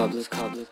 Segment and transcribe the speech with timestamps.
[0.00, 0.66] 靠子靠子。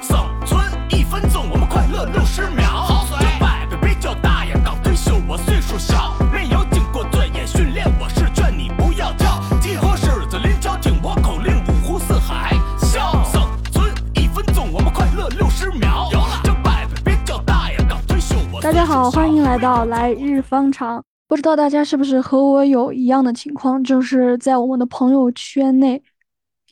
[0.00, 2.68] 生存一分钟，我们快乐六十秒。
[2.68, 9.40] 好这摆摆比较大呀，刚退休我岁数小，没有经过专业训练，我是劝你不要跳。
[9.60, 13.24] 集合狮子林桥，听我口令，五湖四海笑。
[13.24, 16.08] 生存一分钟，我们快乐六十秒。
[16.12, 18.62] 有了这摆摆比较大呀，刚退休我。
[18.62, 21.02] 大家好，欢迎来到来日方长。
[21.26, 26.00] 不知道大家是不是和我有一样的情况，就是在我们的朋友圈内，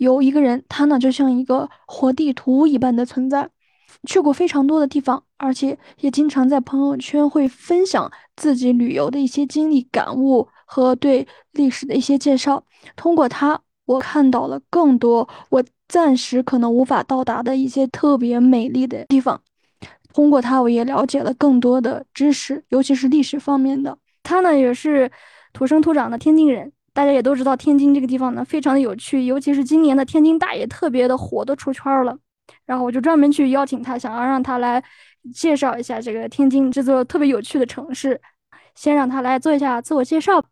[0.03, 3.49] 有一个人，他呢就像一个活地图一般的存在，
[4.09, 12.65] 去过非常多的地方，而且也经常在朋友圈会分享自己旅游的一些经历、感悟和对历史的一些介绍。
[12.97, 19.41] 通过他，我看到了更多我暂时可能无法到达的一些特别美丽的地方。
[20.13, 23.97] 通过他，我也了解了更多的知识，尤其是历史方面的。
[24.25, 25.11] 他呢也是
[25.53, 32.19] 土生土长的天津人，大家也都知道天津这个地方呢非常的有趣，尤其是今年的天津大也特别的火，都出圈了。
[32.67, 34.83] 然后我就专门去邀请他，想要让他来
[35.33, 38.21] 介绍一下这个天津这座特别有趣的城市。
[38.75, 40.47] 先让他来做一下自我介绍。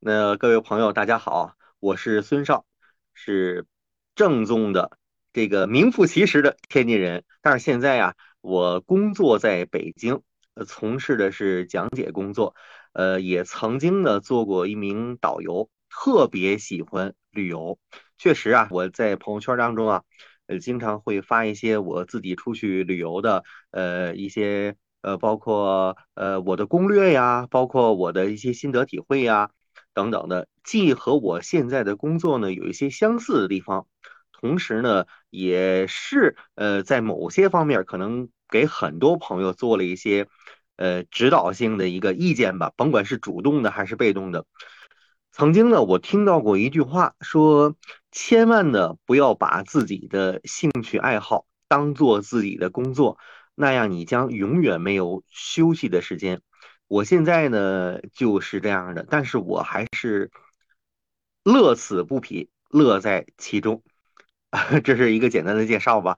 [0.00, 2.66] 那各位朋友，大家好，我是孙少，
[3.14, 3.64] 是
[4.14, 4.98] 正宗的
[5.32, 7.24] 这个名副其实的天津人。
[7.40, 10.20] 但是现在呀，我工作在北京，
[10.54, 12.54] 呃，从事的是讲解工作，
[12.98, 17.78] 呃，也曾经呢做过一名导游，特别喜欢旅游。
[18.16, 20.02] 确实啊，我在朋友圈当中啊，
[20.48, 29.50] 呃，经常会发一些我自己出去旅游的，呃，一些呃，包括呃我的攻略呀，包括我的一些心得体会呀。
[29.94, 33.86] 等等的，既和我现在的工作呢有一些相似的地方，
[34.32, 40.26] 同时呢，也是呃在某些方面可能给很多朋友做了一些
[40.78, 44.46] 呃指导性的一个意见吧，甭管是主动的还是被动的。
[45.30, 47.76] 曾经呢，我听到过一句话，说
[48.10, 53.18] 千万呢不要把自己的兴趣爱好当做自己的工作，
[53.54, 56.40] 那样你将永远没有休息的时间。
[56.86, 60.30] 我现在呢就是这样的，但是我还是
[61.44, 63.82] 乐此不疲，乐在其中。
[64.82, 66.16] 这是一个简单的介绍吧。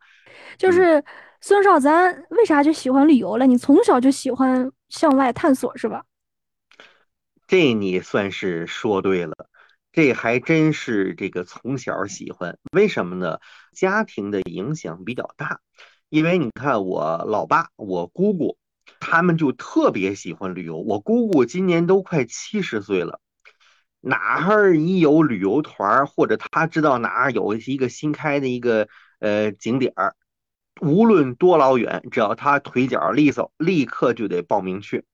[0.56, 1.04] 就是
[1.40, 3.46] 孙少，咱为啥就喜欢旅游了？
[3.46, 6.04] 你从小就喜欢向外探索是吧？
[7.46, 9.48] 这你算是说对了，
[9.92, 12.58] 这还真是这个从小喜欢。
[12.72, 13.38] 为什么呢？
[13.72, 15.60] 家庭的影响比较大，
[16.08, 18.56] 因为你看我老爸、我姑姑。
[18.98, 20.76] 他们就特别喜欢旅游。
[20.76, 23.20] 我姑姑今年都快七十岁了，
[24.00, 28.88] 哪儿一有旅游团或者他知道哪儿有一个新开的一个
[29.20, 30.16] 呃景点儿，
[30.80, 35.04] 无论多老远，只要他腿脚利索，立刻就得报名去，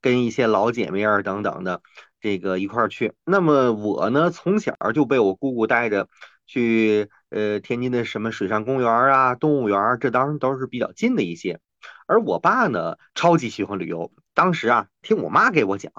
[0.00, 1.82] 跟一些老姐妹儿等等的
[2.20, 3.14] 这个一块儿去。
[3.24, 6.08] 那么我呢，从小就被我姑姑带着
[6.46, 11.60] 去呃天津的什么水上公园啊、动物园，这当然都是比较近的一些。
[12.06, 14.12] 而我爸呢，超级喜欢旅游。
[14.34, 15.92] 当时啊，听我妈给我讲，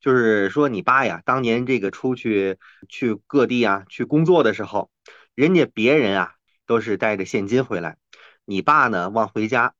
[0.00, 2.58] 就是说你爸呀，当年这个出去
[2.88, 4.90] 去各地啊，去工作的时候，
[5.34, 6.32] 人家别人啊
[6.66, 7.96] 都是带着现金回来，
[8.44, 9.74] 你爸呢忘回家，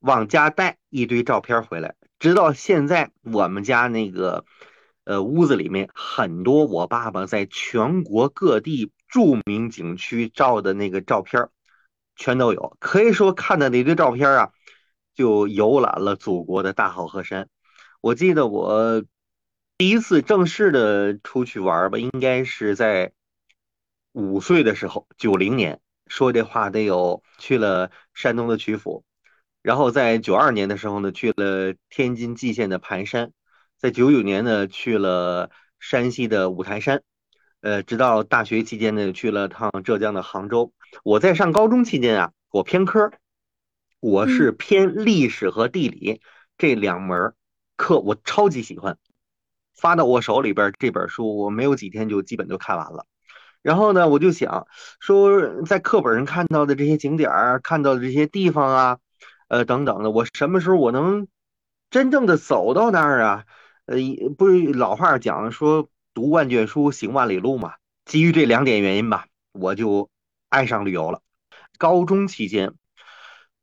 [0.00, 1.94] 往家带一堆照片回来。
[2.18, 4.44] 直到现在，我们家那个
[5.04, 11.48] 呃屋子里面很多我爸爸在全国各地著名景区照的那个照片，
[12.16, 12.76] 全都有。
[12.80, 14.50] 可以说看的那堆照片啊。
[15.14, 17.48] 就游览了祖国的大好河山。
[18.00, 19.02] 我记得我
[19.76, 23.10] 第一次正式的出去玩吧，应该是在
[24.12, 25.80] 五岁的时候，九零年。
[26.08, 29.04] 说这话得有去了山东的曲阜，
[29.62, 33.32] 然后在九二年的时候呢，去了天津蓟县的盘山，
[33.76, 37.02] 在九九年呢去了山西的五台山，
[37.60, 40.72] 呃，直到大学期间呢去了趟浙江的杭州。
[41.04, 43.12] 我在上高中期间啊，我偏科。
[44.00, 46.20] 我是偏历史和地理
[46.56, 47.34] 这两门
[47.74, 48.96] 课，我超级喜欢。
[49.74, 53.06] 发到我手里边这本书，我没有几天就基本就看完了。
[53.62, 54.66] 然后呢，我就想
[55.00, 58.98] 说，在课本上看到的这些景点儿，看到的这些地方啊，
[59.48, 61.26] 呃等等的，我什么时候我能
[61.90, 63.44] 真正的走到那儿啊？
[63.86, 63.96] 呃，
[64.36, 67.74] 不是老话讲说读万卷书，行万里路嘛。
[68.04, 70.08] 基于这两点原因吧，我就
[70.48, 71.20] 爱上旅游了。
[71.78, 72.72] 高中期间。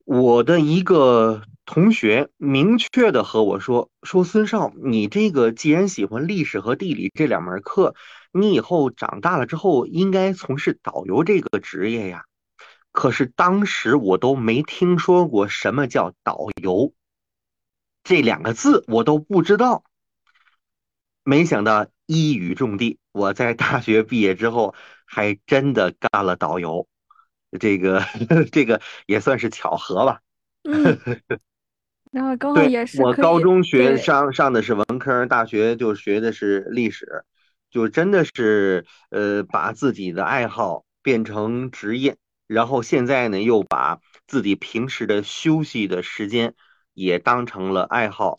[0.03, 7.95] 我的一个同学明确的和我说：“说孙少，你这个既然喜欢历史和地理这两门课，
[8.37, 12.25] 你以后长大了之后应该从事导游这个职业呀。”
[12.91, 16.93] 可是当时我都没听说过什么叫导游
[18.03, 19.83] 这两个字，我都不知道。
[21.23, 26.88] 没想到一语中的，我在大学毕业之后还真的干了导游。
[27.59, 28.01] 这个
[28.51, 30.21] 这个也算是巧合吧。
[30.63, 30.97] 嗯，
[32.11, 37.25] 然后刚好，也是我高中学上上的是文科，大学就学的是历史，
[37.75, 42.16] 就真的是呃把自己的爱好变成职业，
[42.48, 46.54] 然后现在呢又把自己平时的休息的时间
[46.94, 48.38] 也当成了爱好。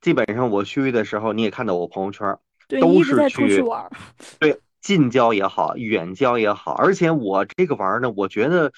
[0.00, 2.40] 基本上我休息的时候，你也看到我朋友圈儿，
[2.80, 3.90] 都是去去玩，
[4.38, 8.72] 对近郊也好，远郊也好，而且我这个玩儿呢，我觉得，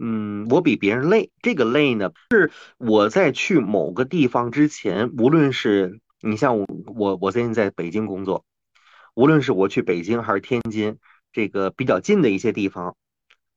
[0.00, 1.30] 嗯，我比别人累。
[1.42, 6.66] 这个累呢，是我在去某个地方之前，无论是你像我，
[6.96, 8.46] 我我最近在北京工作，
[9.14, 10.98] 无论是我去北京还是天津，
[11.32, 12.96] 这个比较近的一些地方，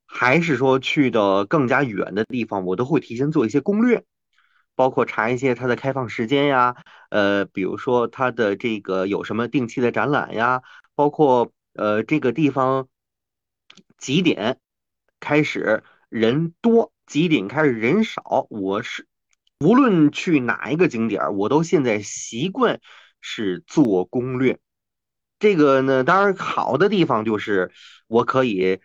[0.05, 4.03] 还是说去的更加远的地方，我都会提前做一些攻略。
[4.75, 6.75] 包括查一些它的开放时间呀，
[7.11, 10.63] 呃，比如说它的这个有什么定期的展览呀，
[10.95, 12.87] 包括呃这个地方
[13.99, 14.57] 几点
[15.19, 19.05] 开始人多，几点开始人少，我是
[19.59, 22.81] 无论去哪一个景点儿，我都现在习惯
[23.21, 24.57] 是做攻略。
[25.43, 27.73] 这个呢，当然好的地方就是
[28.07, 28.79] 我可以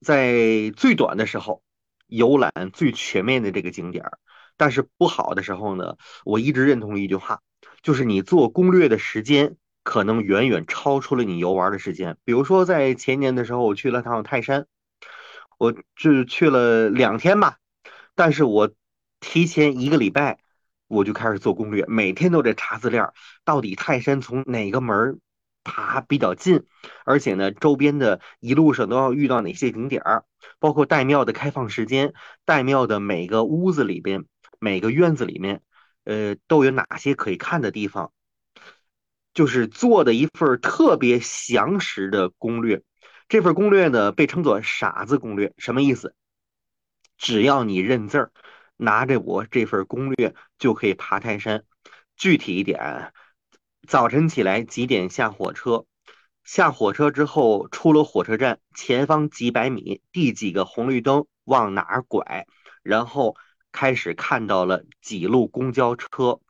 [0.00, 1.62] 在最短的时候
[2.06, 4.18] 游览最全面的这个景点儿。
[4.56, 7.42] 但是不好的时候呢，我一直认同一句话，
[7.82, 12.16] 就是你做攻略的时间可能远远超出了你游玩的时间。
[12.24, 14.66] 比如说在前年的时候，我去了趟泰山，
[15.58, 17.58] 我就去了两天吧，
[18.14, 18.72] 但是我
[19.20, 20.38] 提前一个礼拜
[20.86, 23.12] 我就开始做攻略，每天都在查资料，
[23.44, 25.18] 到底泰山从哪个门儿
[25.64, 26.64] 爬比较近，
[27.04, 30.24] 而且呢，周边的一路上都要遇到哪些景点儿，
[30.58, 32.12] 包括岱庙的开放时间，
[32.46, 34.24] 岱庙的每个屋子里边。
[34.60, 35.62] 每个院子里面，
[36.02, 38.12] 呃，都有哪些可以看的地方，
[39.32, 42.82] 就是做的一份特别详实的攻略。
[43.28, 46.16] 这份攻略呢，被称作“傻子攻略”，什么意思？
[47.16, 48.32] 只要你认字儿，
[48.76, 51.62] 拿着我这份攻略就可以爬泰山。
[52.16, 53.12] 具体一点，
[53.86, 55.84] 早晨起来几点下火车？
[56.44, 62.46] 下火车之后，出了火车站，前方几百米，第几个红绿灯往哪儿拐？
[62.82, 63.36] 然后。
[63.70, 66.40] 开始看到了几路公交车，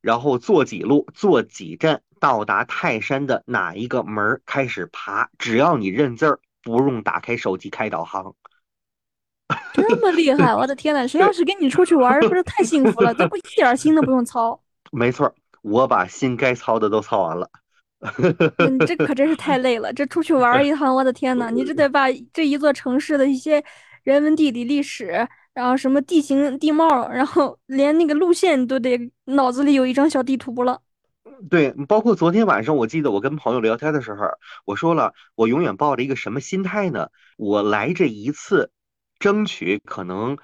[0.00, 5.28] 然后坐几路，坐几站，到达泰山的哪一个门开始爬。
[5.38, 8.34] 只要你认字儿，不用打开手机开导航。
[9.74, 10.54] 这么厉害！
[10.56, 13.14] 我的天呐，谁要是跟你出去玩儿，不是太幸福了？
[13.14, 14.58] 这不一点心都不用操。
[14.90, 15.32] 没错，
[15.66, 17.50] 我把心该操的都操完了。
[18.70, 19.92] 你这可 真是太累了。
[19.92, 23.62] 这出去玩一趟，我的天呐，你这得把这一座城市的一些
[24.04, 25.26] 人文、地理、历史。
[25.54, 30.82] 然后什么地形地貌，然后连那个路线都得脑子里有一张小地图了。
[31.48, 34.26] 对，包括昨天晚上，我记得我跟朋友聊天的时候，
[34.66, 37.08] 我说了，我永远抱着一个什么心态呢？
[37.38, 38.70] 我来这一次，
[39.18, 40.36] 争取可能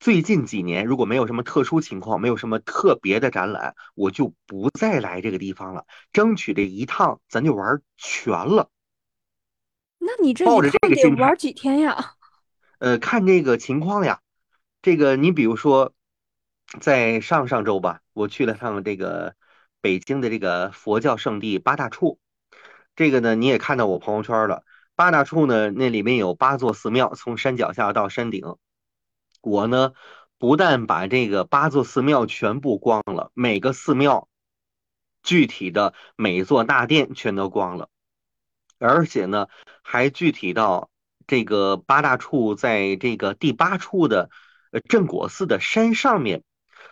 [0.00, 5.84] 最近几年，如果没有什么特殊情况，没有什么特别的展览，我就不再来这个地方了。
[6.10, 8.70] 争取这一趟咱就玩全了。
[9.98, 12.14] 那你这抱着一趟得这个心玩几天呀？
[12.80, 14.20] 呃，看这个情况呀。
[14.80, 15.92] 这个你比如说，
[16.80, 19.34] 在上上周吧，我去了趟这个
[19.82, 22.18] 北京的这个佛教圣地八大处。
[22.96, 24.64] 这个呢，你也看到我朋友圈了。
[24.96, 28.56] 八大处呢，那里面有八座寺庙，从山脚下到山顶。
[29.40, 29.92] 我呢，
[30.38, 34.28] 不但把这个八座寺庙全部逛了，每个寺庙
[35.22, 37.88] 具体的每座大殿全都逛了，
[38.78, 39.48] 而且呢，
[39.82, 40.90] 还具体到
[41.26, 44.30] 这个八大处在这个第八处的。
[44.88, 46.44] 镇国寺的山上面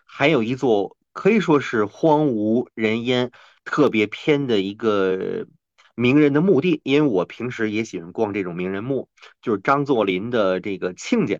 [0.04, 3.30] 还有一座可以说是荒无人烟、
[3.62, 5.46] 特别偏的一个
[5.94, 6.80] 名人的墓地。
[6.82, 9.08] 因为我平时也喜欢逛这种名人墓，
[9.42, 11.38] 就是张作霖的这个亲家，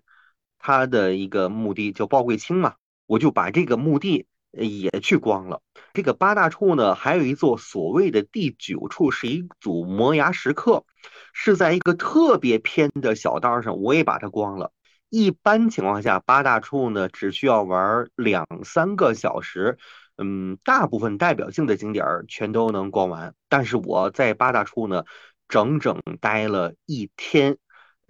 [0.59, 2.75] 他的一个墓地叫鲍贵清嘛，
[3.07, 5.63] 我就把这个墓地也去逛了。
[5.93, 10.85] 这个八大处呢，还有一座所谓的第九处，是一组摩崖石刻，
[11.33, 14.73] 是在一个特别偏的小道上，我也把它逛了。
[15.11, 19.79] 一般情况下，八大处呢只需要玩两三个小时，
[20.19, 23.35] 嗯，大部分代表性的景点全都能逛完。
[23.49, 25.05] 但是我在八大处呢，
[25.49, 27.57] 整整待了一天，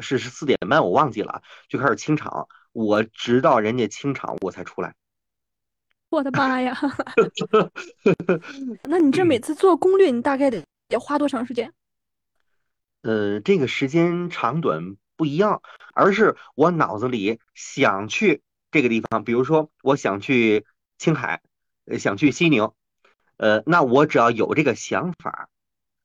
[0.00, 4.94] 是是四点半，我忘记了，就开始清场，我直到人家清场我才出来。
[6.10, 6.78] 我的妈呀！
[8.84, 11.72] 那你这每次做攻略，你大概得得花多长时间？
[13.02, 14.96] 呃，这个时间长短。
[15.18, 15.62] 不一样，
[15.94, 18.40] 而是我脑子里想去
[18.70, 20.64] 这个地方，比如说我想去
[20.96, 21.42] 青海，
[21.86, 22.70] 呃，想去西宁，
[23.36, 25.48] 呃，那我只要有这个想法，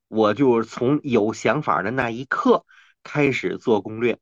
[0.08, 2.66] 我就从有想法的那一刻
[3.04, 4.18] 开始做攻略，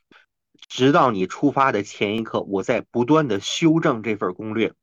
[0.68, 4.74] 直到你出发的前一刻，我在不断的修正这份攻略，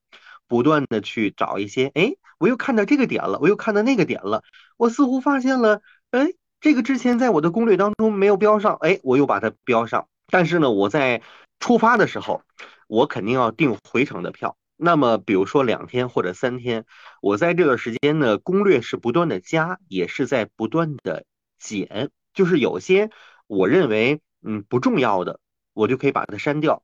[0.48, 4.44] 不断的去找一些，哎，我又看到这个点了，我又看到那个点了，
[4.78, 6.30] 我似乎发现了，哎，
[6.60, 10.08] 这个之前在我的攻略当中没有标上，哎，我又把它标上。
[10.32, 11.22] 但是呢，我在
[11.60, 12.42] 出发的时候，
[12.88, 14.56] 我肯定要订回程的票。
[14.82, 16.86] 那么，比如说两天或者三天，
[17.22, 21.26] 我在这段时间呢，攻略是不断的加，也是在不断的
[21.58, 23.10] 减，就是有些
[23.50, 25.42] 我认为嗯不重要的。
[25.74, 26.84] 我就可以把它删掉，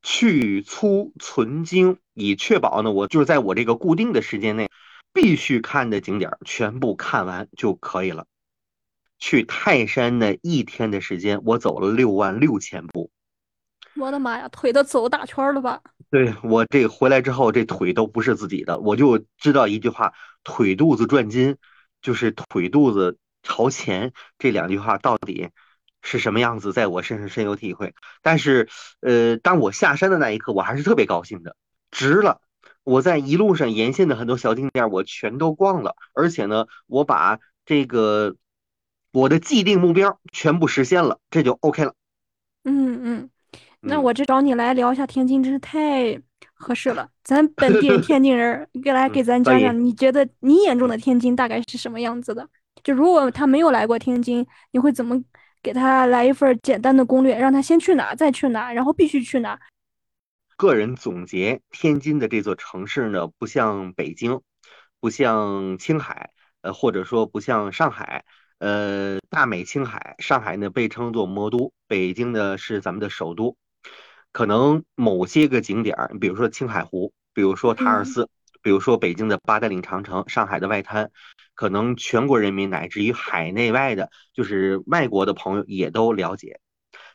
[0.00, 4.70] 去粗存精，以确保呢，我就是在我这个固定的时间内
[5.12, 8.26] 必须看的景点全部看完就可以了。
[9.18, 13.10] 去泰山的一天的时间，我走了六万六千步。
[13.96, 15.80] 我的妈呀，腿都走大圈了吧？
[16.10, 20.12] 对我这回来之后，这腿都不是自己的，我就知道一句话：
[20.44, 21.56] 腿肚子转筋，
[22.02, 24.12] 就是腿肚子朝前。
[24.38, 25.48] 这两句话到底？
[26.02, 27.94] 是什么样子，在我身上深有体会。
[28.22, 28.68] 但是，
[29.00, 31.56] 呃，当我下山的那一刻，我还是特别高兴的，
[31.90, 32.40] 值了。
[32.84, 38.36] 我在一路上沿线的很多小景点，我全都逛了，而且呢，我把这个
[39.12, 41.92] 我的既定目标全部实现了，这就 OK 了。
[42.64, 43.30] 嗯嗯，
[43.80, 46.18] 那我这找你来聊一下天津，真是太
[46.54, 47.08] 合适了。
[47.22, 52.48] 咱本地 天津人，给来给咱讲讲，你觉得你眼中的天津大概是什么样子的？
[52.82, 55.22] 就如果他没有来过天津，你会怎么？
[55.62, 59.58] 给他来一份简单的攻略，让他先去哪，再去哪，然后必须去哪。
[60.56, 64.40] 个人总结，天津的这座城市呢，不像北京，
[65.00, 66.30] 不像青海，
[66.62, 68.24] 呃，或者说不像上海，
[68.58, 73.56] 呃，大美青海，上海呢被称作魔都，北京呢是咱们的首都。
[74.32, 78.28] 可能某些个景点，比如说青海湖，比如说塔尔寺，
[78.60, 81.10] 比如说北京的八达岭长城，上海的外滩。
[81.58, 86.60] 可能全国人民乃至于海内外的，就是外国的朋友也都了解。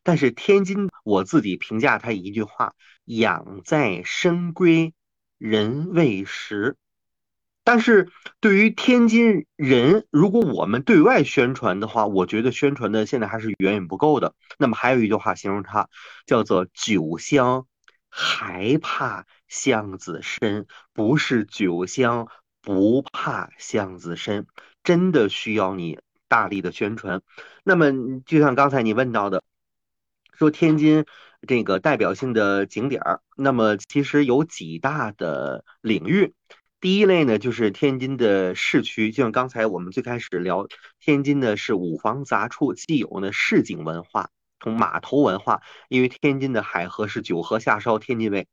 [0.04, 2.74] 但是天津，我自己评价它一句话：
[3.06, 4.92] 养在深闺
[5.38, 6.76] 人未识。
[7.64, 8.10] 但是
[8.42, 14.36] 对于天津人，如果我们对外宣传的话，我觉得宣传的现在还是远远不够的。
[14.58, 15.88] 那么还有一句话形容它，
[16.26, 17.66] 叫做“酒香
[18.10, 22.28] 还怕巷子深”，不是酒香。
[22.64, 24.48] 不怕巷子深，
[24.84, 27.22] 真的需要你大力的宣传。
[27.64, 29.44] 那么，就像刚才你问到的，
[30.32, 31.06] 说天津
[31.46, 36.34] 这个代表性的景点儿，那么其实有几大的领域。
[36.80, 40.68] 第一类呢，就是天津的市区，就像刚才我们最开始聊，
[41.02, 44.30] 天津呢是五房杂处，既有呢市井文化，
[44.60, 48.48] 同码头文化，因为天津的海河是九河下梢天津卫，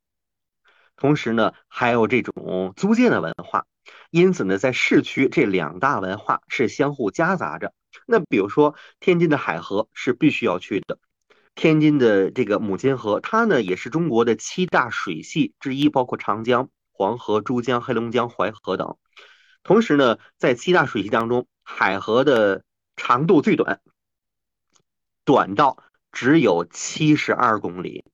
[1.01, 3.65] 同时呢还有这种租界的文化。
[4.11, 7.73] 因此呢，在市区这两大文化是相互夹杂着。
[8.05, 10.99] 那比如说，天津的海河是必须要去的。
[11.55, 18.97] 天津的这个母亲河，它呢也是中国的七大水系之一，包括长江、黄河、珠江、黑龙江、淮河等。
[19.63, 22.63] 同时呢，在七大水系当中，海河的
[22.95, 23.81] 长度最短，
[25.25, 28.05] 短到只有七十二公里。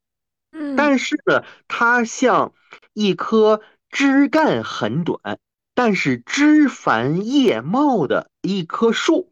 [0.78, 2.54] 嗯，但是呢，它像
[2.94, 5.40] 一棵枝干很短。
[5.74, 9.32] 但是枝繁叶茂的一棵树，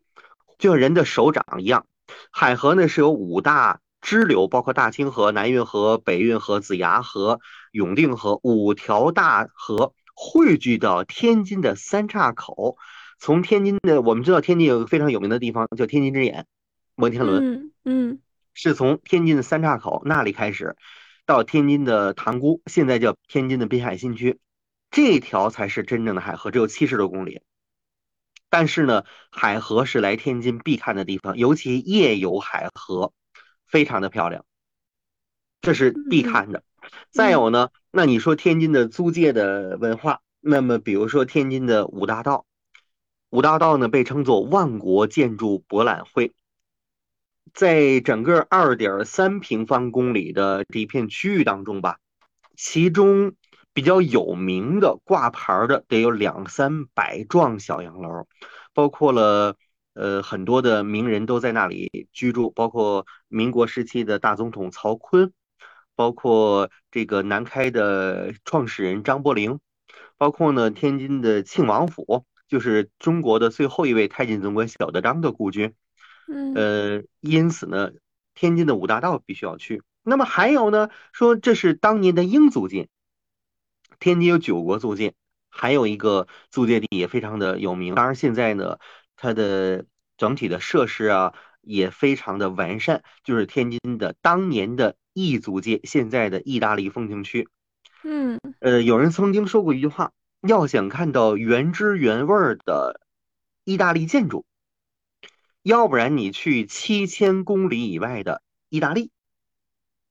[0.59, 1.87] 就像人的手掌一样。
[2.29, 7.39] 海河呢是有五大支流，包括大清河、南运河、北运河、子牙河、
[7.71, 12.77] 永定河五条大河汇聚到天津的三岔口。
[13.17, 16.45] 从天津的，我们知道天津有个非常有名的地方叫天津之眼，
[16.93, 17.43] 摩天轮。
[17.43, 18.19] 嗯嗯，
[18.53, 20.75] 是从天津的三岔口那里开始，
[21.25, 24.39] 到天津的塘沽，现在叫天津的滨海新区。
[24.91, 27.41] 这条才是真正的海河，只有七十多公里。
[28.49, 33.11] 但是呢，海河是来天津必看的地方，尤其夜游海河，
[33.67, 34.45] 非常的漂亮，
[35.61, 36.63] 这是必看的。
[37.11, 42.45] 再有呢，那你说天津的租界的文化，那么比如说天津的五大道，
[43.29, 46.33] 五大道呢被称作万国建筑博览会，
[47.55, 51.97] 在整个二点三平方公里的这一片区域当中吧，
[52.55, 53.33] 其中。
[53.75, 58.25] 比较有名的挂牌的得有两三百幢小洋楼，
[58.73, 59.57] 包括了
[59.95, 65.31] 呃很多的名人都在那里居住，包括民国时期的大总统曹锟，
[65.93, 69.59] 包括这个南开的创始人张伯苓，
[70.17, 75.75] 包括呢天津的庆王府，就是中国的最后一位太监总管小德张的故居。
[76.27, 77.91] 嗯，呃，因此呢，
[78.33, 79.83] 天津的五大道必须要去。
[80.03, 82.87] 那么还有呢，说这是当年的英租界。
[83.99, 85.13] 天津有九国租界，
[85.49, 87.95] 还有一个租界地也非常的有名。
[87.95, 88.77] 当然，现在呢，
[89.15, 89.85] 它的
[90.17, 93.03] 整体的设施啊也非常的完善。
[93.23, 97.47] 就是天津的当年的异租界，现在的意大利风情区。
[98.03, 103.01] 嗯呃，有人曾经说过一句话：要想看到原汁原味儿的
[103.63, 104.45] 意大利建筑，
[105.65, 109.09] 要不然你去七千公里以外的意大利，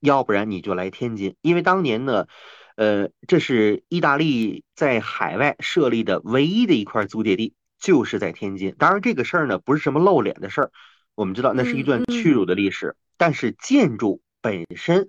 [0.01, 2.27] 要不然你就来天津，因为当年呢，
[2.75, 8.75] 呃，这是意大利在海外设立的唯一的一块租界地，就是在天津。
[8.77, 10.71] 当然，这个事儿呢不是什么露脸的事儿，
[11.15, 15.07] 我们知道那是一段屈辱的历史，但是建筑本身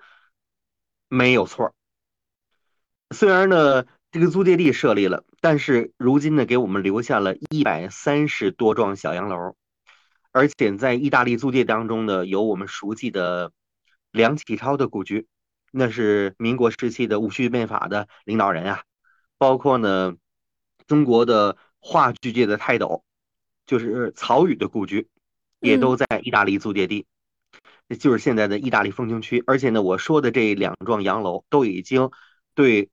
[1.09, 1.73] 没有错儿。
[3.13, 9.57] 虽然呢，这个租界地设立了，但是如今呢，给我们留下了一百三十多幢小洋楼，
[10.37, 13.53] 而且在意大利租界当中呢，有我们熟悉的
[14.11, 15.27] 梁启超的故居，
[15.73, 18.83] 那是民国时期的戊戌变法的领导人啊，
[19.39, 20.15] 包括呢，
[20.87, 23.03] 中国的话剧界的泰斗，
[23.65, 25.09] 就是曹禺的故居，
[25.59, 27.07] 也都在意大利租界地，
[27.89, 29.43] 这就是现在的意大利风情区。
[29.47, 32.11] 而且呢，我说的这两幢洋楼都已经
[32.55, 32.91] 对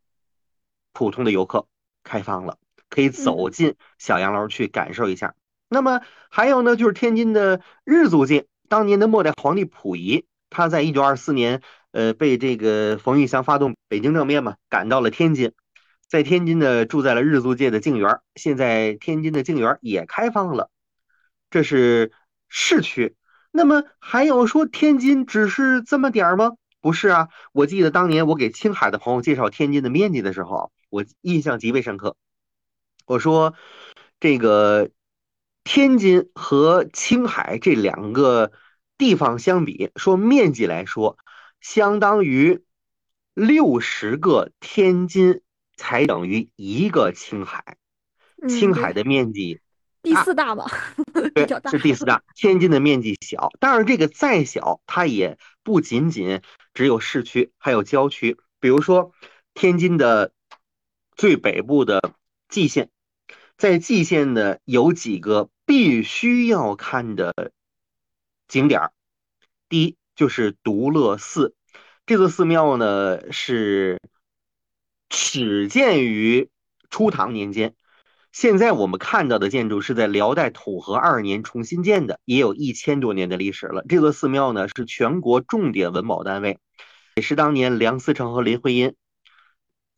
[0.93, 1.67] 普通的游客
[2.03, 2.57] 开放了，
[2.87, 5.35] 可以走进小洋楼去感受一下。
[5.73, 11.61] 那么还有呢，就是天津的日租界，当年的末代皇帝溥仪，他在一九二四年，
[11.91, 15.51] 呃，被这个冯玉祥发动北京政变嘛，赶到了天津，
[16.07, 20.69] 在天津呢住在了日租界的静园，现在天津的静园也开放了，
[21.49, 22.11] 这是
[22.47, 23.15] 市区。
[23.51, 26.53] 那么还有说天津只是这么点儿吗？
[26.81, 32.15] 不是啊，我记得当年我给青海的朋友介绍天津的面积的时候，我印象极为深刻。
[33.05, 33.53] 我说
[34.19, 34.89] 这个
[35.63, 38.51] 天津和青海这两个
[38.97, 41.17] 地方相比，说面积来说，
[41.61, 42.63] 相当于
[43.33, 45.41] 六十个天津
[45.75, 47.77] 才等于一个青海。
[48.41, 49.61] 嗯青海的面积
[50.01, 50.65] 第四大吧，
[51.61, 56.41] 大，是第四大，天津的面积小，但是这个再小，它也不仅仅
[56.73, 58.37] 只有市区，还有郊区。
[58.59, 59.13] 比如说
[59.53, 60.33] 天津的
[61.15, 62.01] 最北部的
[62.49, 62.89] 蓟县，
[63.55, 67.51] 在蓟县的有几个必须要看的
[68.47, 68.91] 景点儿。
[69.69, 71.55] 第一就是独乐寺，
[72.05, 73.99] 这座寺庙呢是
[75.09, 76.49] 始建于
[76.89, 77.75] 初唐年间。
[78.31, 83.85] 现在我们看到的建筑是在辽代土和二年重新建的，也有一千多年的历史了。
[83.87, 86.59] 这座寺庙呢是全国重点文保单位，
[87.15, 88.95] 也是当年梁思成和林徽因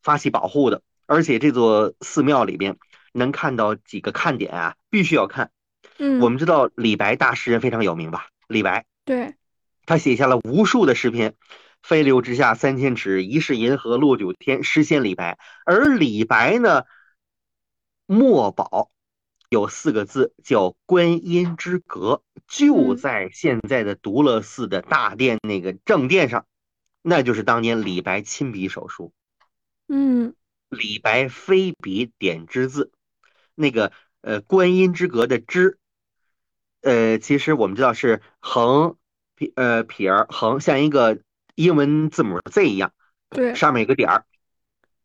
[0.04, 0.82] 发起保护的。
[1.06, 2.78] 而且这座寺庙里边
[3.14, 5.52] 能看到几个看点啊，必须要看。
[5.98, 8.28] 嗯，我们知道李白大诗人非常有名吧？
[8.48, 9.36] 李白对，
[9.86, 11.36] 他写下了无数的诗篇
[11.82, 15.38] ，“飞流直下三千尺，疑是银河落九天”，诗仙李白。
[15.66, 16.84] 而李白呢，
[18.06, 18.92] 墨宝
[19.50, 26.46] 有四个字叫“观音之阁”，就嗯在现在的独乐寺的大殿那个正殿上，
[27.02, 29.14] 那就是当年李白亲笔手书。
[29.88, 30.34] 嗯
[30.68, 32.92] 李白飞笔点之字，
[33.54, 35.78] 那个呃观音之阁的之，
[36.86, 38.96] 呃其实我们知道是横
[39.36, 41.20] 撇呃撇儿横，像一个
[41.56, 42.94] 英文字母 Z 一样，
[43.30, 44.24] 对，上面有个点儿。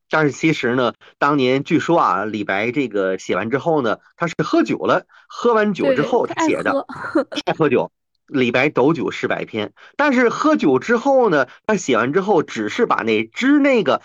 [0.08, 7.90] 但是其实呢，当年据说啊，李白这个写完之后呢，他是喝酒了，喝完酒之后他写的，喝爱喝酒。
[8.26, 14.02] 李白斗酒诗百篇，但是喝酒之后呢，他写完之后只是把那之那个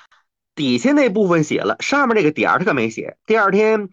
[0.55, 3.17] 底下那部分写了，上面那个点儿他可没写。
[3.27, 3.89] 第二天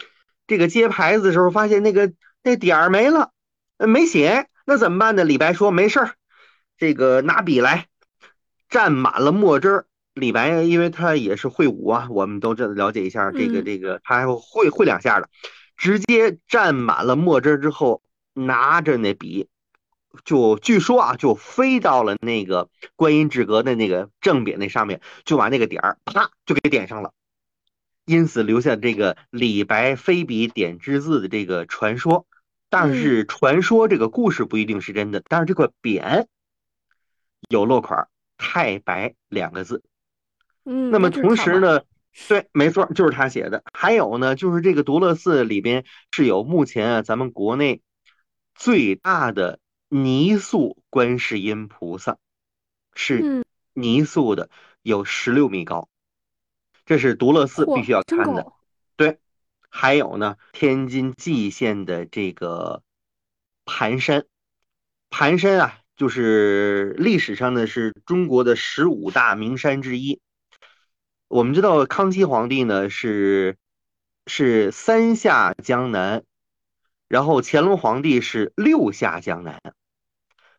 [0.47, 3.29] 这个揭牌子的时候，发现那个那点儿没了，呃
[3.87, 5.25] 没写，那怎么办呢？
[5.25, 6.15] 李白说没事儿，
[6.79, 7.89] 这个拿笔来，
[8.71, 9.87] 蘸满了墨汁儿。
[10.15, 15.29] 李白因为他也是会武啊，我们都知道了解一下这个嗯这个，他还会会两下的，
[15.77, 18.03] 直接蘸满了墨汁儿之后，
[18.35, 19.49] 拿着那笔。
[20.27, 27.15] 就据说啊，就飞到了那个观音之阁的那个正匾那上面，就把那个点儿啪就给点上了，
[28.05, 32.27] 因此留下这个李白飞笔点之字的这个传说。
[32.73, 36.25] 但是传说这个故事不一定是真的，但是这个匾
[37.51, 38.09] 有落款
[38.39, 39.85] “太白”两个字。
[40.65, 41.83] 嗯，那么同时呢，
[42.29, 43.63] 对，没错，就是他写的。
[43.75, 47.83] 还有呢，就是这个独乐寺里边是有目前啊咱们国内
[48.55, 52.17] 最大的泥塑观世音菩萨，
[52.95, 54.49] 是嗯，泥塑的，
[54.81, 55.91] 有十六米高，
[56.87, 58.51] 这是独乐寺必须要看的。
[58.97, 59.19] 对，
[59.75, 62.83] 还有呢，天津蓟县的这个
[63.65, 64.27] 盘山，
[65.09, 70.21] 盘山啊，就是历史上呢是中国的十五大名山之一。
[71.27, 73.57] 我们知道康熙皇帝呢是
[74.27, 76.23] 是三下江南，
[77.09, 79.59] 然后乾隆皇帝是六下江南，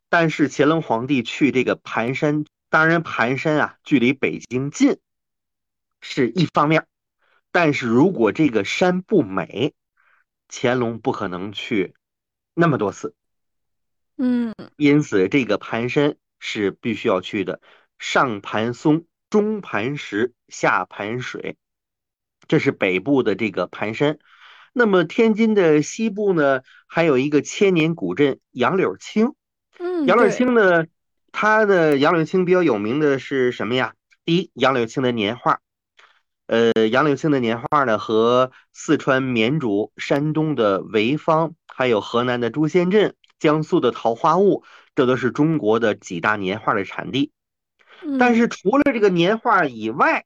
[0.10, 4.98] 但是乾隆皇帝去这个盘山当然，盘山啊，距离北京近
[6.02, 6.88] 是一方面，
[7.54, 9.76] 但是如果这个山不美，
[10.50, 11.94] 乾隆不可能去
[12.56, 13.16] 那么多次。
[14.18, 17.62] 嗯因此，这个盘山是必须要去的。
[18.00, 21.56] 上盘松，中盘石，下盘水，
[22.48, 24.18] 这是北部的这个盘山。
[24.74, 29.36] 那么天津的西部呢，还有一个千年古镇杨柳青。
[29.78, 30.88] 嗯，杨柳青呢，
[31.32, 33.94] 它的杨柳青比较有名的是什么呀？
[34.26, 35.62] 第一，杨柳青的年画。
[36.54, 44.64] 呃，杨柳青的年画呢，和四川绵竹、山东的潍坊，还有河南的朱仙镇、江苏的桃花坞，
[44.94, 47.32] 这都是中国的几大年画的产地。
[48.20, 50.26] 但嗯是除了这个年画以外，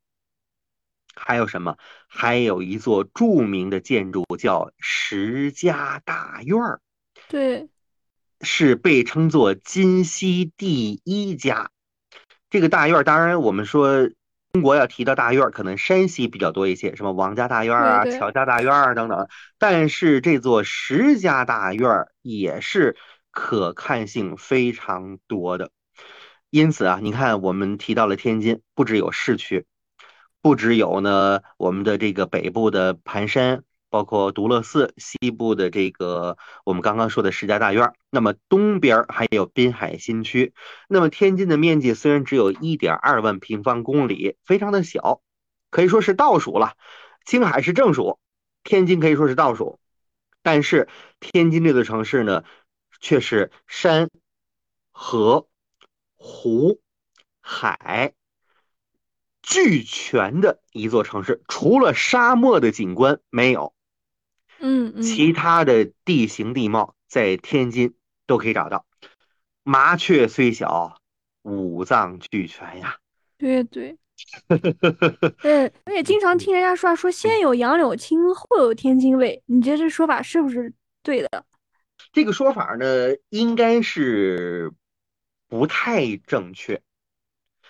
[1.15, 1.77] 还有什么？
[2.09, 6.81] 还有一座著名的建筑叫石家大院儿，
[7.29, 7.69] 对，
[8.41, 11.71] 是被称作今西第一家。
[12.49, 14.09] 这个大院儿，当然我们说
[14.53, 19.27] 中国要提到大院儿，可能山西比较多一些，什么王家大院儿啊、对对乔家大院儿啊等等。
[19.59, 22.97] 但是这座石家大院儿也是
[23.29, 25.71] 可看性非常多的。
[26.49, 29.65] 因此啊，你看我们提到了天津，不只有市区，
[30.41, 40.53] 不只有呢我们的这个北部的盘山，包括独乐寺，西部的这个我们刚刚说的石家大院，那么东边还有滨海新区。
[40.87, 45.21] 那么天津的面积虽然只有一点二万平方公里，非常的小，
[45.69, 46.73] 可以说是倒数了。
[47.25, 48.19] 青海是正数，
[48.63, 49.79] 天津可以说是倒数。
[50.41, 50.87] 但是
[51.19, 52.43] 天津这座城市呢，
[53.01, 54.09] 却是山、
[54.91, 55.47] 河、
[56.15, 56.79] 湖、
[57.41, 58.13] 海
[59.41, 63.73] 俱全的一座城市，除了沙漠的景观没有，
[64.59, 68.85] 嗯嗯，其他的地形地貌在天津都可以找到。
[69.63, 70.99] 麻雀虽小，
[71.43, 72.97] 五脏俱全呀。
[73.37, 73.97] 对对。
[75.43, 81.45] 对，我也经常听人家说啊说先有杨柳青，后有天津卫，你觉得这说法是不是对的？
[82.11, 84.73] 这个说法呢，应该是
[85.47, 86.81] 不太正确，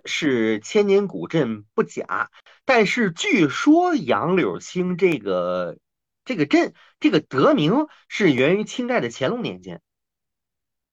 [0.06, 2.32] 是千年古镇不假，
[2.64, 5.78] 但是据说杨柳青这个
[6.28, 9.80] 这个镇这个得名是源于清代的乾隆年间，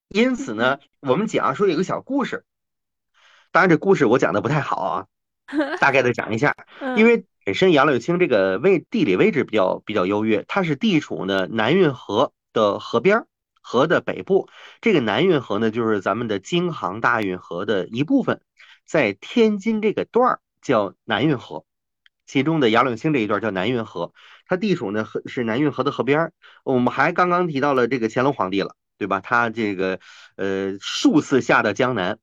[0.07, 2.44] 因此呢，我们讲说有个小故事，
[3.51, 5.07] 当然这故事我讲的不太好啊，
[5.81, 6.55] 大概的讲一下。
[6.79, 13.27] 嗯，因为本身杨柳青这个位地理位置比较比较优越，它是地处呢南运河的河边儿，
[13.61, 14.49] 河的北部。
[14.81, 18.40] 这个南运河呢，就是咱们的京杭大运河的一部分，
[18.87, 21.64] 在天津这个段儿叫南运河，
[22.25, 24.14] 其中的杨柳青这一段叫南运河，
[24.57, 26.33] 地处呢河是南运河的河边。
[26.64, 29.21] 我们还刚刚提到了这个乾隆皇帝了，对吧？
[29.21, 30.01] 他这个
[30.37, 32.19] 呃数次下到江南。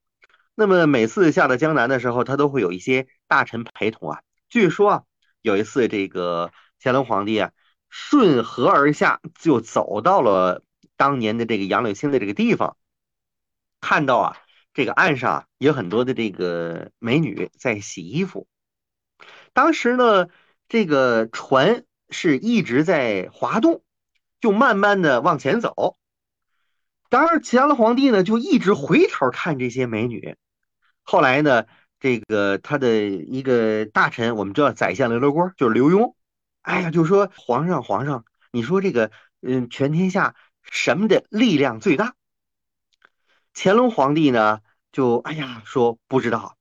[0.53, 4.21] 那么每次下到江南的时候，他都会有一些大臣陪同啊。
[4.49, 5.03] 据说啊，
[5.41, 7.51] 有一次这个乾隆皇帝啊，
[7.89, 10.63] 顺河而下，就走到了
[10.97, 12.75] 当年的这个杨柳青的这个地方，
[13.79, 14.37] 看到啊，
[14.73, 18.45] 这个岸上有很多的这个美女在洗衣服。
[19.53, 20.27] 当时呢，
[20.67, 23.83] 这个船是一直在滑动，
[24.39, 25.97] 就慢慢的往前走。
[27.09, 30.37] 当然，乾隆皇帝呢就一直回头看这些美女。
[31.03, 31.65] 后来呢，
[31.99, 36.13] 这个他的一个大臣，我们知道宰相刘罗锅就是刘墉，
[36.61, 42.15] 哎呀，就说皇上皇上，你说这个嗯，全天下什么的力量最大？
[43.53, 44.59] 乾隆皇帝呢
[44.91, 46.55] 就哎呀说不知道，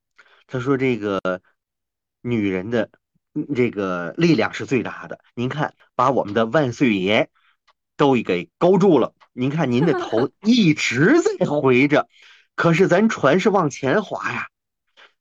[0.49, 1.21] 他说这个
[2.23, 2.91] 女人的
[3.55, 5.21] 这个力量是最大的。
[5.35, 7.31] 您看，把我们的万岁爷
[7.97, 9.15] 都给勾住了。
[9.33, 12.09] 您看您的头 一直在回着，
[12.57, 14.49] 可是咱船是往前划呀。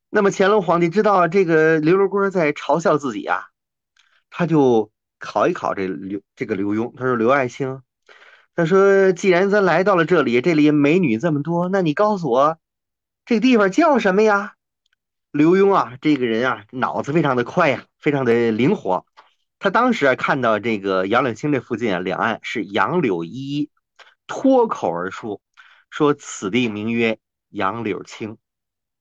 [0.09, 3.43] 那么乾隆皇帝知道这个刘罗锅在嘲笑自己啊，
[4.31, 7.81] 他就考一考这刘这个刘墉，他说刘爱卿，
[8.55, 12.57] 他说既然咱来到了这里，这里美女这么多，那你告诉我
[13.25, 14.55] 这个地方叫什么呀？
[15.31, 19.05] 刘墉啊，这个人啊，脑子非常的快呀，非常的灵活。
[19.59, 23.69] 他当时啊看到这个杨柳青这附近啊，两岸是杨柳依依，
[24.25, 25.41] 脱口而出
[25.89, 28.37] 说此地名曰杨柳青。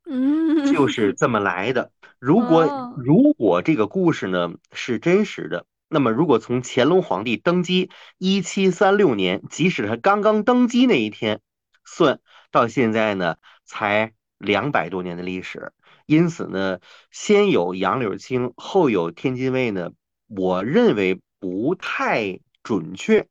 [0.04, 1.92] 嗯，就是这么来的。
[2.18, 11.40] 如果哦如果这个故事呢是真实的，那么如果从乾隆皇帝登基一七三六年，即使他刚刚登基那一天
[11.84, 15.72] 算，到现在呢才两百多年的历史。
[16.08, 19.92] 因此呢，先有杨柳青，后有天津卫呢，
[20.26, 23.28] 我认为不太准确。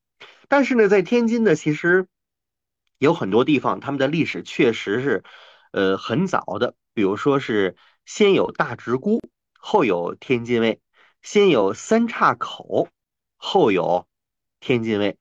[0.47, 2.07] 但是呢，在天津呢，其实
[2.99, 5.23] 有很多地方，他们的历史确实是。
[5.73, 9.21] 呃，很早的，比如说是先有大直沽，
[9.59, 10.79] 后有天津卫；
[11.21, 12.87] 先有三岔口，
[13.35, 14.07] 后有
[14.61, 15.17] 天津卫。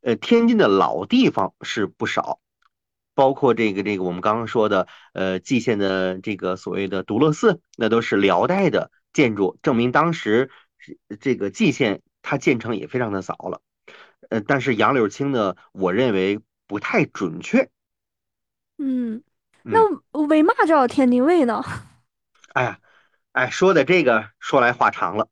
[0.00, 2.40] 呃，天津的老地方是不少，
[3.14, 10.50] 包括这个这个我们刚刚说的，呃，蓟县的这个所谓的独乐寺，那都是辽代的建筑，证明当时
[11.20, 13.60] 这个蓟县它建成也非常的早了。
[14.30, 17.68] 呃，但是杨柳青呢，我认为不太准确。
[18.78, 19.22] 嗯，
[19.62, 19.80] 那
[20.26, 21.62] 为嘛叫天津卫呢？
[22.52, 22.78] 哎呀，
[23.32, 25.28] 哎，说的这个说来话长了，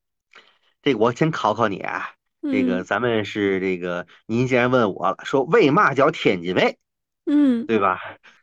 [0.83, 2.11] 这个我先考考你啊。
[2.43, 6.77] 这个咱们是这个，您既然问我了，说为嘛叫天津卫？
[7.25, 8.01] 嗯，对吧？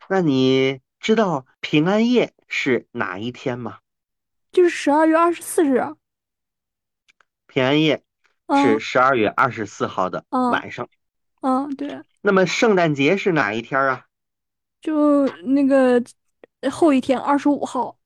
[0.08, 3.78] 那你知道平安夜是哪一天吗？
[4.52, 5.82] 就是十二月二十四日。
[7.46, 8.02] 平安夜
[8.62, 10.88] 是十二月二十四号的晚上。
[11.42, 12.02] 嗯，对。
[12.20, 14.06] 那么圣诞节是哪一天啊？
[14.80, 16.02] 就那个
[16.70, 17.98] 后一天，二十五号。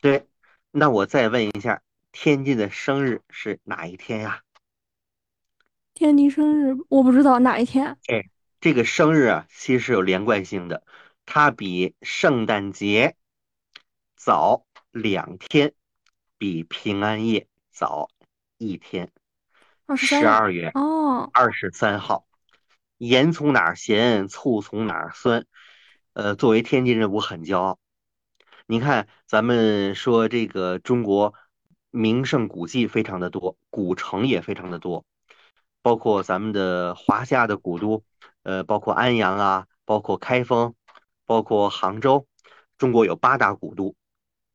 [0.00, 0.26] 对。
[0.76, 4.40] 那我再问一下，天津的生日是哪一天呀？
[5.94, 7.96] 天津生日我不知道哪一天。
[8.08, 8.28] 哎，
[8.64, 10.84] 这个生日啊，其实是有连贯性的，
[11.26, 13.14] 它比圣诞节
[14.16, 15.74] 早两天，
[16.38, 18.08] 比平安夜早
[18.56, 19.12] 一天。
[19.98, 22.26] 十二月哦，二十三号。
[22.96, 25.44] 盐从哪儿咸，醋从哪儿酸？
[26.14, 27.78] 呃，作为天津人，我很骄傲。
[28.64, 31.34] 你看，咱们说这个中国
[31.90, 35.04] 名胜古迹非常的多，古城也非常的多。
[35.82, 38.02] 包括咱们的华夏的古都，
[38.44, 40.74] 呃，包括安阳啊，包括开封，
[41.26, 42.28] 包括杭州，
[42.78, 43.96] 中国有八大古都，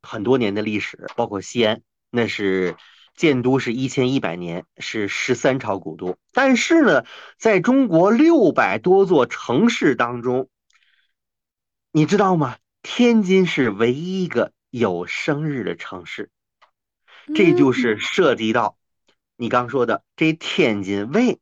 [0.02, 1.08] 很多年的历史。
[1.18, 2.78] 包括西安，那是
[3.16, 6.18] 建都是一千一百年，是十三朝古都。
[6.32, 7.04] 但是呢，
[7.38, 10.50] 在中国六百多座城市当中，
[11.92, 12.58] 你知道吗？
[12.82, 16.30] 天津是唯一一个有生日的城市，
[17.36, 18.78] 这就是涉及到。
[19.36, 21.40] 你刚说的这天津卫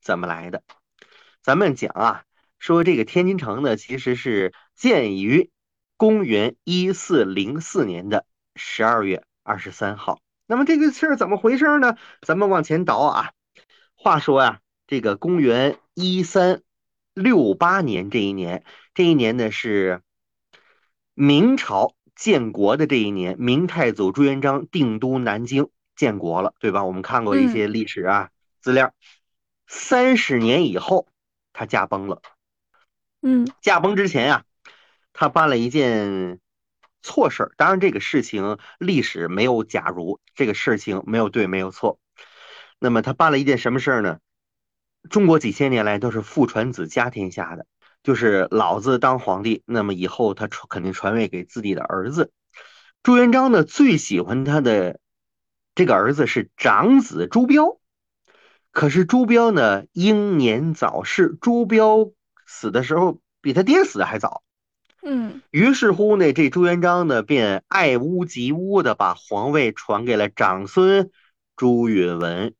[0.00, 0.62] 怎么来的？
[1.42, 2.24] 咱们讲啊，
[2.58, 5.50] 说这个天津城呢，其实是建于
[5.96, 10.20] 公元一四零四年的十二月二十三号。
[10.46, 11.96] 那么这个事儿怎么回事呢？
[12.22, 13.32] 咱们往前倒啊。
[13.94, 16.62] 话说啊，这个公元一三
[17.14, 20.02] 六八年这一年，这一年呢是
[21.14, 25.68] 明朝建国的这一年，明太祖朱元璋定都南京。
[25.96, 26.82] 建国了，对吧？
[26.84, 28.30] 我们看过一些历史啊
[28.62, 28.94] 资料。
[29.66, 31.06] 三十年以后，
[31.60, 32.22] 他驾崩了。
[33.20, 34.44] 嗯，驾崩之前啊，
[35.12, 36.40] 他办了一件
[37.02, 37.52] 错事。
[37.58, 42.00] 当然，这个事情历史没有假如，这个事情没有对，没有错。
[42.78, 44.20] 那么他办了一件什么事儿呢？
[45.10, 47.66] 中国几千年来都是父传子家天下的，
[48.02, 52.32] 就是老子当皇帝，那么以后他传肯定传位给自己的儿子。
[53.02, 54.98] 朱元璋呢，最喜欢他的。
[55.74, 57.79] 这个儿子是长子朱标，
[58.72, 62.10] 可是朱标呢英年早逝，朱标
[62.46, 64.42] 死的时候比他爹死的还早。
[65.02, 71.10] 嗯，于是乎呢，这朱元璋呢便爱屋及乌的把皇位传给了长孙
[71.56, 72.54] 朱允文。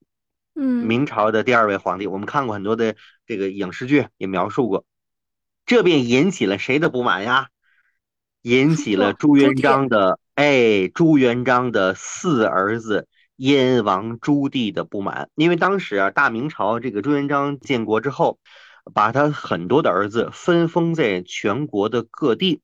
[0.54, 2.96] 嗯，明朝的第二位皇帝，我们看过很多的
[3.26, 4.84] 这个影视剧也描述过，
[5.66, 7.48] 这便引起了谁的不满呀？
[8.42, 10.18] 引起了朱元璋的。
[10.34, 13.06] 哎，朱元璋的四儿子
[13.40, 18.38] 燕王朱棣的不满，因为当时啊，大明朝这个朱元璋建国之后，
[18.92, 22.60] 把他很多的儿子分封在全国的各地，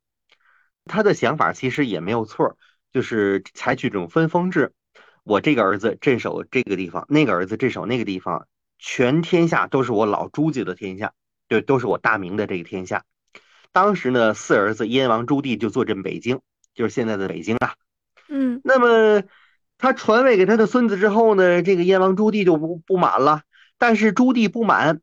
[0.85, 2.59] 他的想法其实也没有错，
[2.93, 4.75] 就是采取这种分封制。
[5.25, 8.47] 我这个儿子镇守这个地方，那个儿子镇守那个地方，
[8.79, 11.15] 全天下都是我老朱家的天下，
[11.49, 13.05] 对，都是我大明的这个天下。
[13.73, 16.41] 当时呢，四儿子燕王朱棣就坐镇北京。
[16.75, 17.73] 就是现在的北京啊，
[18.29, 19.23] 嗯，那么
[19.79, 23.43] 他传位给他的孙子之后呢，这个燕王朱棣就不不满了。
[23.79, 25.01] 但是朱棣不满，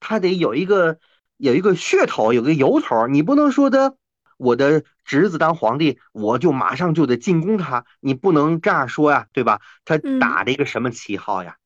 [0.00, 0.98] 他得有一个
[1.36, 3.06] 有一个噱头，有个由头。
[3.06, 3.96] 你不能说的，
[4.36, 9.60] 我的侄子当皇帝，我就马上就得进攻他，你不能这样说呀，对吧？
[9.84, 11.56] 他打着一个什么旗号呀？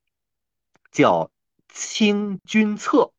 [0.91, 1.31] 叫
[1.73, 3.11] 清君侧，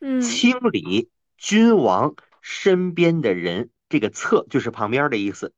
[0.00, 3.70] 嗯，清理君王身边的人。
[3.88, 5.54] 这个侧就是旁边的意思，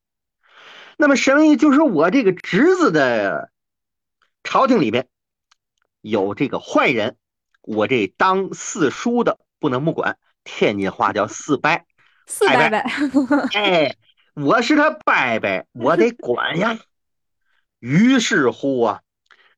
[1.00, 1.56] 那么什么意思？
[1.56, 3.50] 就是我这个侄子的
[4.44, 5.08] 朝廷里边
[6.02, 7.16] 有这个坏人，
[7.62, 10.18] 我这当四叔的不能不管。
[10.44, 11.82] 天津话叫四伯，
[12.26, 13.36] 四伯伯。
[13.54, 13.96] 哎，
[14.34, 16.78] 我是他伯伯，我得管呀。
[17.78, 19.00] 于是乎啊，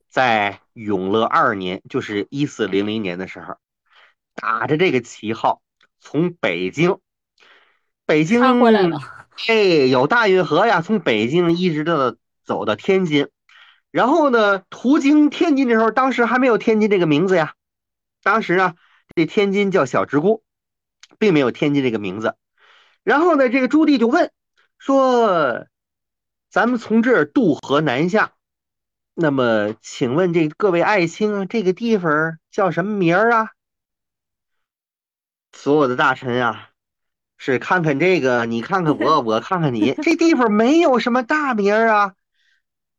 [0.08, 3.56] 在永乐二年，就是一四零零年的时候，
[4.36, 5.60] 打着这个旗号
[6.00, 6.98] 从北京。
[8.06, 9.54] 北京回来了，哎，
[9.88, 13.28] 有大运河呀，从北京一直到走到天津，
[13.90, 17.54] 然后呢，途经天津的时候，当时还没有天津这个名字呀，
[18.22, 18.74] 当时呢，
[19.16, 20.42] 这天津叫小直沽，
[21.18, 22.36] 并没有天津这个名字。
[23.02, 24.30] 然后呢，这个朱棣就问
[24.78, 25.66] 说
[26.50, 28.32] ：“咱们从这儿渡河南下，
[29.14, 33.48] 那么请问这各位爱卿，这个地方叫什么名儿啊？”
[35.52, 36.70] 所有的大臣啊，
[37.44, 42.14] 是看看这个，你看看我， 我看看你，这地方没有什么大名儿啊。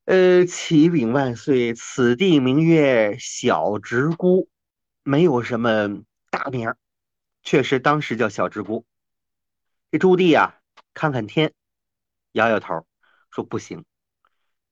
[0.04, 4.50] 呃，启禀万岁，此地名曰小直沽，
[5.02, 6.78] 没有什么大名儿，
[7.42, 8.84] 确实当时叫小直沽。
[9.92, 10.56] 这朱棣啊，
[10.94, 11.54] 看看天，
[12.34, 12.86] 摇摇头，
[13.32, 13.86] 说不行，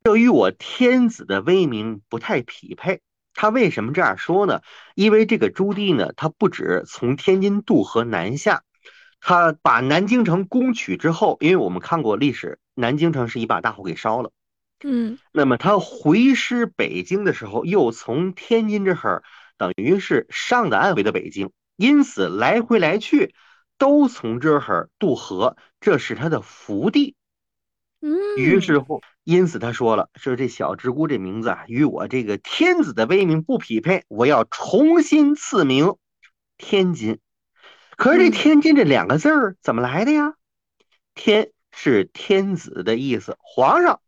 [0.04, 3.00] 这与我天子的威名不太匹配。
[3.34, 4.60] 他为什么这样说呢？
[4.96, 8.64] 因为这个朱棣呢，他不止从天津渡河南下，
[9.22, 14.32] 他把南京城攻取之后，因为我们看过历史，南京城是一把大火给烧了。
[14.84, 19.24] 嗯，那么他回师北京的时候，又从天津这儿，
[19.58, 23.34] 等于是上的岸回的北京，因此来回来去。
[23.78, 27.16] 都从这儿渡河，这是他的福地。
[28.00, 35.96] 嗯，于是乎，因此他说了，说这小直姑这名字啊，与我这个天子的威名不匹配，我要重新赐名
[36.60, 37.18] 天津。
[37.98, 40.36] 可是这天津这两个字儿怎么来的呀？
[41.14, 44.00] 天是天子的意思，皇上；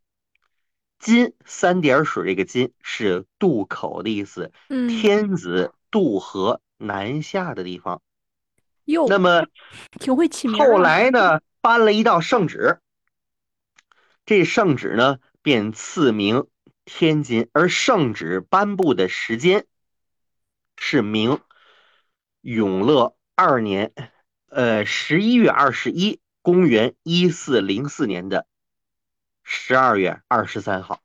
[0.99, 8.01] 津三点水这个津是渡口的意思，嗯，天子渡河南下的地方。
[8.85, 9.47] 哟，那么
[9.99, 10.57] 挺会起名。
[10.57, 12.79] 后来呢，颁了一道圣旨，
[14.25, 16.47] 这圣旨呢便赐名
[16.85, 19.65] 天津，而圣旨颁布的时间
[20.75, 21.39] 是明
[22.41, 23.91] 永乐二年，
[24.47, 28.45] 呃，十一月二十一，公元一四零四年的
[29.43, 31.01] 十二月二十三号。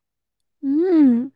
[0.61, 1.33] 嗯，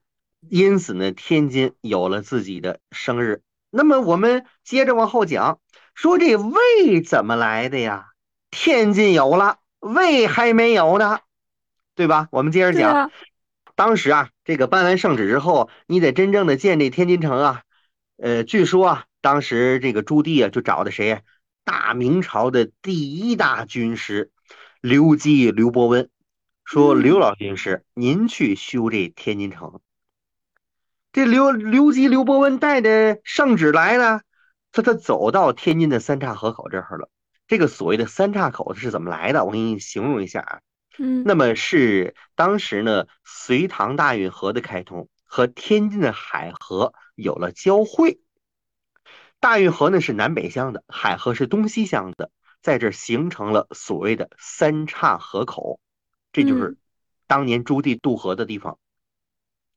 [0.49, 3.43] 因此呢，天津有了自己的生日。
[3.71, 5.59] 那么我们接着往后讲。
[5.95, 8.12] 说这魏怎么来的呀？
[8.51, 11.21] 天津有了，魏还没有呢，
[11.95, 12.29] 对吧？
[12.33, 13.11] 我们接着讲。
[13.75, 17.62] 当时啊，这个颁完圣旨之后，你得真正的建这天津城啊。
[18.17, 21.23] 呃，据说啊，当时这个朱棣啊，就找的谁呀？
[21.65, 24.33] 大明朝的第一大军师
[24.81, 26.11] 刘基、刘伯温，
[26.65, 29.81] 说刘老军师，您去修这天津城。
[31.13, 34.23] 这刘刘基、刘伯温带着圣旨来了。
[34.73, 37.09] 他他走到天津的三岔河口这儿了。
[37.47, 39.45] 这个所谓的三岔口是怎么来的？
[39.45, 40.61] 我给你形容一下啊。
[40.99, 48.19] 嗯，那么是当时呢，隋唐大运河的开通和天津的海河有了交汇。
[49.42, 52.31] 大运河呢是南北向的，海河是东西向的，
[52.62, 55.81] 在这形成了所谓的三岔河口，
[56.33, 56.78] 这就是
[57.26, 58.78] 当年朱棣渡河的地方。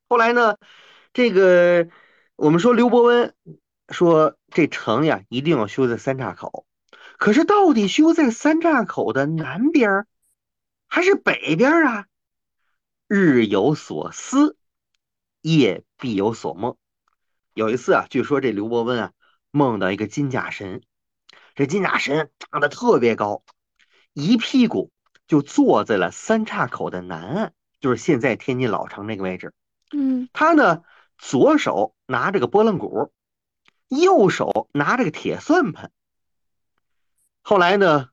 [0.08, 0.58] 后来呢，
[1.14, 1.90] 这个
[2.36, 3.34] 我们说刘伯温。
[3.90, 6.66] 说这城呀，一定要修在三岔口。
[7.20, 10.08] 可是到底修在三岔口的南边
[10.88, 12.08] 还是北边啊？
[13.08, 14.58] 日有所思，
[15.42, 16.78] 夜必有所梦。
[17.54, 19.12] 有一次啊，据说这刘伯温啊，
[19.56, 20.82] 梦到一个金甲神。
[21.56, 23.42] 这金甲神长得特别高，
[24.12, 24.92] 一屁股
[25.28, 29.54] 就坐在了三岔口的南岸，就是现在天津老城那个位置。
[29.94, 30.84] 嗯，他呢，
[31.18, 33.14] 左手拿着个拨浪鼓。
[33.88, 35.92] 右手拿着个铁算盘。
[37.42, 38.10] 后来呢，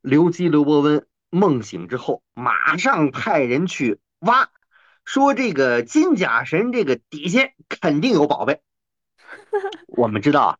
[0.00, 4.50] 刘基、刘伯温梦醒之后，马上派人去挖，
[5.04, 8.62] 说这个金甲神这个底下肯定有宝贝。
[9.88, 10.58] 我们知道啊，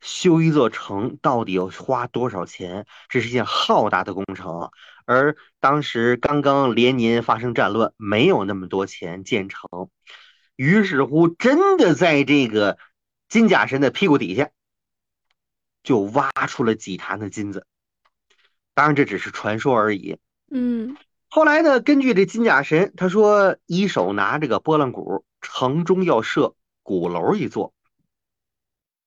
[0.00, 2.86] 修一座城到底要花多少钱？
[3.08, 4.70] 这是一件浩大的工程，
[5.04, 9.88] 而当时刚刚连年发生战乱，没有那么多钱建成。
[10.56, 12.78] 于是乎，真的在这个。
[13.28, 14.50] 金甲神的屁股底下
[15.82, 17.66] 就挖出了几坛的金子，
[18.72, 20.18] 当然这只是传说而已。
[20.48, 20.96] 嗯，
[21.28, 27.72] 后来呢，根据这金甲神，他说一手拿这个拨浪鼓，城中要设鼓楼一座；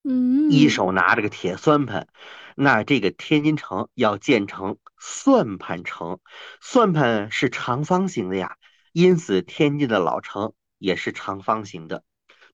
[0.04, 2.08] 嗯，一手拿着个铁算盘，
[2.56, 6.20] 那这个天津城要建成算盘城，
[6.62, 8.58] 算盘是长方形的呀，
[8.93, 12.04] 因此天津的老城也是长方形的，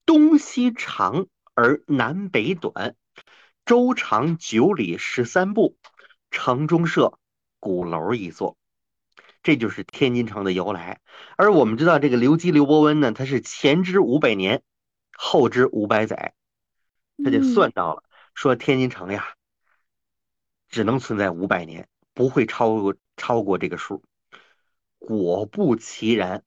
[0.05, 1.27] 东西长。
[1.57, 2.97] 而南北短，
[3.65, 5.77] 周长九里十三步，
[6.29, 7.17] 城中设
[7.61, 8.57] 鼓楼一座，
[9.41, 10.99] 这就是天津城的由来。
[11.37, 14.63] 而我们知道，这个刘基、刘伯温呢，他是前知五百年，
[15.13, 16.33] 后知五百载，
[17.23, 18.03] 他就算到了，
[18.33, 19.35] 说天津城呀，
[20.69, 24.03] 只能存在五百年，不会超过超过这个数。
[24.99, 26.43] 果不其然，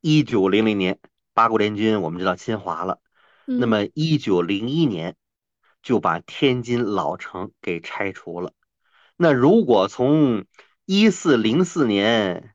[0.00, 0.98] 一九零零年
[1.34, 3.00] 八国联军我们知道侵华了，
[3.44, 5.16] 那么一九零一年
[5.82, 8.52] 就把天津老城给拆除了。
[9.16, 10.46] 那如果从
[10.84, 12.54] 一四零四年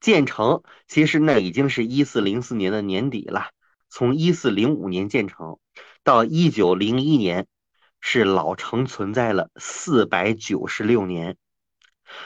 [0.00, 3.50] 建成，其实那已经是一四零四年的年底了。
[3.88, 5.58] 从一四零五年建成
[6.04, 7.46] 到一九零一年，
[8.00, 11.36] 是老城存在了四百九十六年。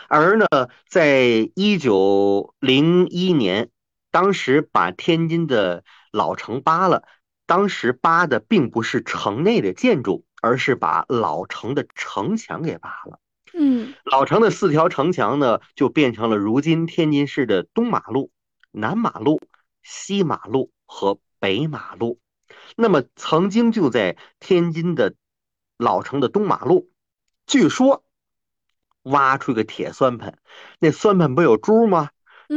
[0.09, 0.47] 而呢，
[0.89, 3.71] 在一九零一年，
[4.11, 7.05] 当时把天津的老城扒了，
[7.47, 13.21] 当时扒的并不是城内的建筑，而是把老城的城墙给扒了。
[13.53, 18.31] 嗯，老城的四条城墙呢，就变成了如今天津市的东马路、
[18.73, 19.41] 南马路、
[19.83, 22.19] 西马路和北马路。
[22.75, 25.15] 那么，曾经就在天津的
[25.77, 26.91] 老城的东马路，
[27.47, 28.03] 据说。
[29.09, 30.37] 挖出一个铁算盘，
[30.81, 32.11] 那算盘不有珠吗？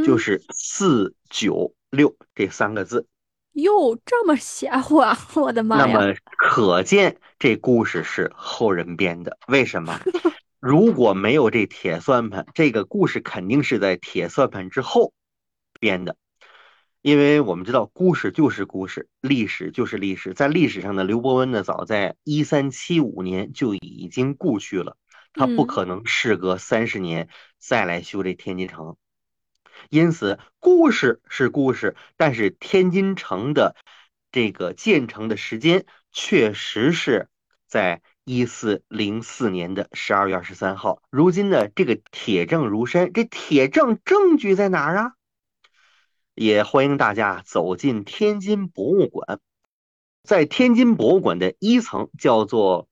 [0.04, 3.06] 就是四九六这三个字。
[3.52, 5.16] 哟，这么邪乎啊！
[5.36, 5.86] 我的妈呀！
[5.86, 9.38] 那么可见这故事是后人编的。
[9.46, 10.00] 为什么？
[10.58, 15.12] 如果没有这铁算盘，这个故事肯定是在铁算盘之后
[15.78, 16.16] 编的。
[17.02, 20.34] 因为我们知道，故事就是故事，历史就是历史。
[20.34, 24.98] 在历史上呢，刘伯温呢，早在一三七五年就已经故去了。
[25.32, 27.28] 他不可能事隔三十年
[27.58, 28.96] 再来修这天津城，
[29.88, 33.76] 因此故事是故事，但是天津城的
[34.30, 37.28] 这个建成的时间确实是
[37.66, 41.00] 在一四零四年的十二月二十三号。
[41.10, 45.12] 如今呢，这个铁证如山，这铁证证据在哪儿啊？
[46.42, 49.40] 也欢迎大家走进天津博物馆，
[50.22, 52.88] 在天津博物馆的一层叫做。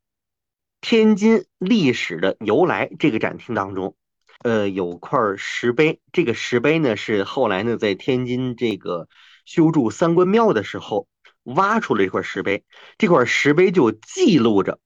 [0.81, 3.97] 天津历史的由来这个展厅当中，
[4.45, 6.01] 呃，有块石碑。
[6.13, 9.09] 这个石碑呢，是后来呢，在天津这个
[9.45, 11.09] 修筑三官庙的时候
[11.43, 12.65] 挖出了一块石碑。
[12.97, 14.79] 这块石碑就记录着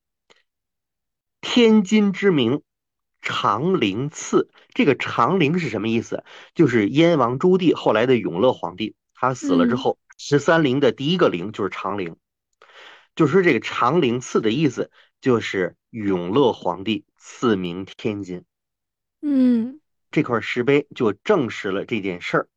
[1.42, 2.62] 天津之名
[3.23, 4.51] 长陵赐。
[4.75, 6.25] 这个长陵是什么意思？
[6.55, 12.16] 就是燕王朱棣后来的永乐皇帝，他死了之后，十三陵的第一个陵就是长陵。
[13.14, 14.91] 就说这个长陵赐的意思，
[15.23, 15.77] 就是。
[15.93, 18.45] 永乐皇帝赐名天津，
[19.20, 19.79] 嗯，
[20.11, 22.49] 这块石碑就证实了这件事儿。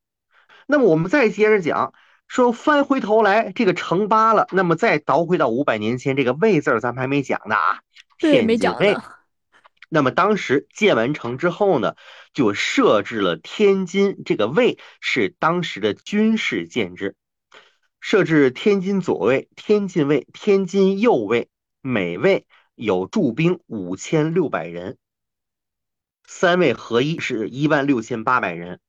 [0.65, 1.93] 那么我们再接着讲，
[2.29, 7.81] 说翻回头来，这个城八了，那么再倒回到五百年前，这个魏字咱们还没讲呢啊，
[8.17, 8.95] 天津卫。
[9.89, 11.95] 那么当时建完成之后呢，
[12.33, 17.15] 就设置了天津这个卫是当时的军事建制，
[17.99, 21.49] 设置天津左卫、天津卫、天津右卫，
[21.81, 22.45] 每卫。
[22.77, 24.97] 有驻兵五千六百人，
[26.25, 28.81] 三卫合一是一万六千八百人。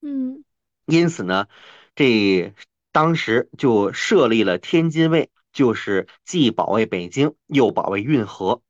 [0.00, 0.44] 嗯，
[0.86, 1.48] 因此呢，
[1.96, 2.54] 这
[2.92, 8.62] 当时就设立了天津卫，就是既保卫北京，又保卫运河。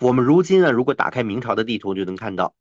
[0.00, 2.54] 我们如今呢，如果打开明朝的地图，就能看到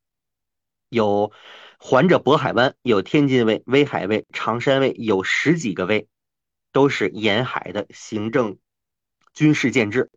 [0.90, 1.32] 有
[1.78, 6.08] 环着渤海湾，有天津卫、威海卫、长山卫，有十几个卫，
[6.72, 8.58] 都是沿海的行政
[9.34, 10.10] 军事建制。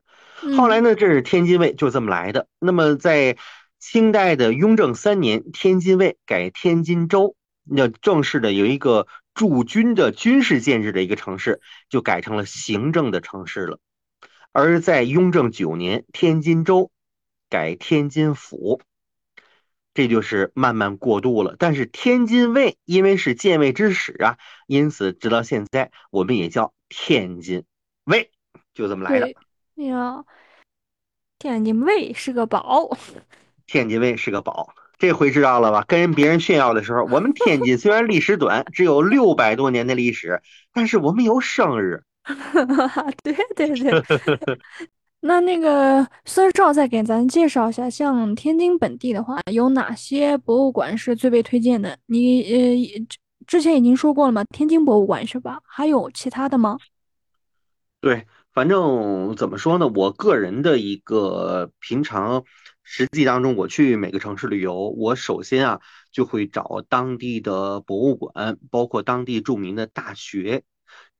[0.56, 2.46] 后来呢，这是天津卫就这么来的。
[2.60, 3.36] 那么在
[3.80, 13.80] 清代的雍正三年，天津卫改天津州，那正式的有一个驻军的军事建制的一个城市，就改成了行政的城市了。
[14.52, 16.92] 而在雍正九年，天津州
[17.48, 18.80] 改天津府，
[19.94, 21.56] 这就是慢慢过渡了。
[21.58, 27.64] 但是天津卫因为是建卫之始啊，因此直到现在我们也叫天津
[28.04, 28.30] 卫，
[28.74, 29.26] 就这么来的。
[29.76, 30.24] 哎呀，
[31.38, 32.96] 天津卫是个宝，
[33.66, 35.84] 天津卫是个宝，这回知道了吧？
[35.86, 40.42] 跟别人炫耀的时候，我们天津虽然历史短，只有六百多年的历史，
[40.72, 42.02] 但是我们有生日。
[43.22, 44.58] 对 对对。
[45.20, 51.98] 那那个孙少再给咱介绍一下，像天津本地的话，有哪些博物馆是最被推荐的？
[52.06, 53.06] 你呃
[53.46, 54.44] 之前已经说过了吗？
[54.54, 55.60] 天津博物馆是吧？
[55.64, 56.78] 还有其他的吗？
[58.00, 58.26] 对。
[58.54, 59.86] 反正怎么说呢？
[59.86, 62.42] 我个人的一个平常
[62.82, 70.64] 实际当中，我去每个城市旅游，我首先啊就会找当地的博物馆，包括当地著名的大学，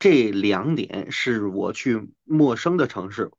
[0.01, 3.31] 这两点是我去陌生的城市，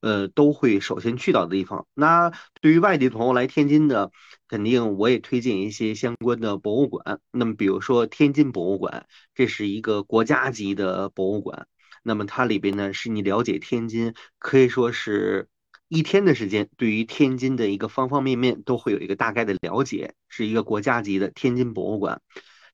[0.00, 1.86] 呃，都会首先去到的地方。
[1.94, 4.12] 那对于外地朋友来天津的，
[4.48, 7.20] 肯定我也推荐一些相关的博物馆。
[7.30, 11.66] 那么，比如说天津博物馆，这是一个国家级的博物馆。
[12.02, 15.48] 那么它里边呢，是你了解天津可以说是
[15.88, 22.20] 一天的时间，对于天津的一个方方面面都会有一个大概的了解，是一个国家级的天津博物馆。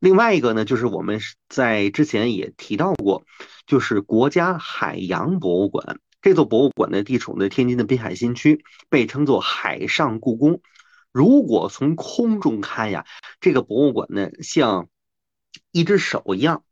[0.00, 3.24] 另外一个呢，就是我们在之前也提到过，
[3.66, 5.98] 就是国家海洋博物馆。
[6.22, 10.62] 这座博物馆呢，地处呢天津的滨海新区，被称作海上故宫。
[11.10, 13.04] 如果从空中看呀，
[13.40, 14.88] 这个博物馆呢，像
[15.72, 16.62] 一只手一样，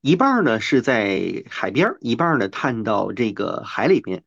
[0.00, 4.24] 一半呢是在海边，一半呢探到这个海里面。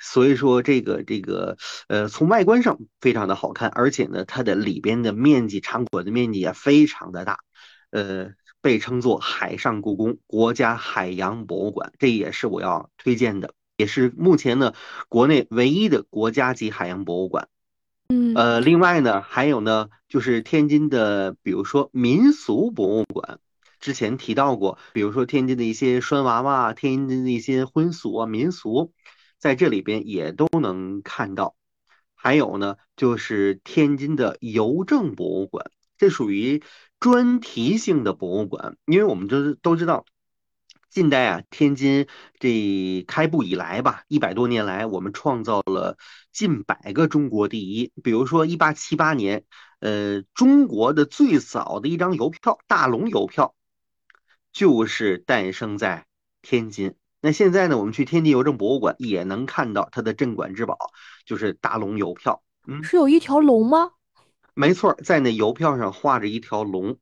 [0.00, 1.56] 所以说，这个这个
[1.88, 7.38] 呃，从外观上非常的好看，而且呢，它的里边的面积场馆的面积也非常的大。
[7.90, 14.74] 呃，被称作海上故宫、国家海洋博物馆，这也是我要推荐的，也是目前呢
[15.08, 17.48] 国内唯一的国家级海洋博物馆。
[18.10, 23.38] 嗯，呃，另外呢，还有呢，就是天津的，比如说民俗博物馆，
[23.80, 28.92] 之前提到过，比如说天津的一些拴娃娃、天津的一些婚俗啊、民俗，
[29.38, 31.54] 在这里边也都能看到。
[32.14, 36.62] 还有呢，就是天津的邮政博物馆，这属于。
[37.00, 40.04] 专题性的博物馆，因为我们都都知道，
[40.90, 42.06] 近代啊，天津
[42.38, 45.96] 这开埠以来吧，一百多年来，我们创造了
[46.32, 47.92] 近百个中国第一。
[48.02, 49.44] 比如说，一八七八年，
[49.80, 53.54] 呃，中国的最早的一张邮票——大龙邮票，
[54.52, 56.06] 就是诞生在
[56.42, 56.94] 天津。
[57.20, 60.76] 那现在呢，我们去天津邮政博物馆也能看到它的镇馆之宝，
[61.26, 62.42] 就是大龙邮票。
[62.66, 63.90] 嗯，是有一条龙吗？
[64.54, 66.96] 没错，在那邮票上画着一条龙，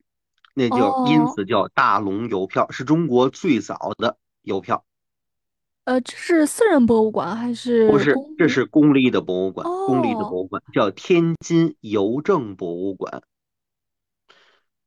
[0.59, 4.87] 那叫因此叫大龙邮票，是中国最早的邮票。
[5.85, 7.91] 呃，这是私人博物馆还是？
[7.91, 13.23] 不是，这是公立的博物馆，公立的博物馆叫天津邮政博物馆，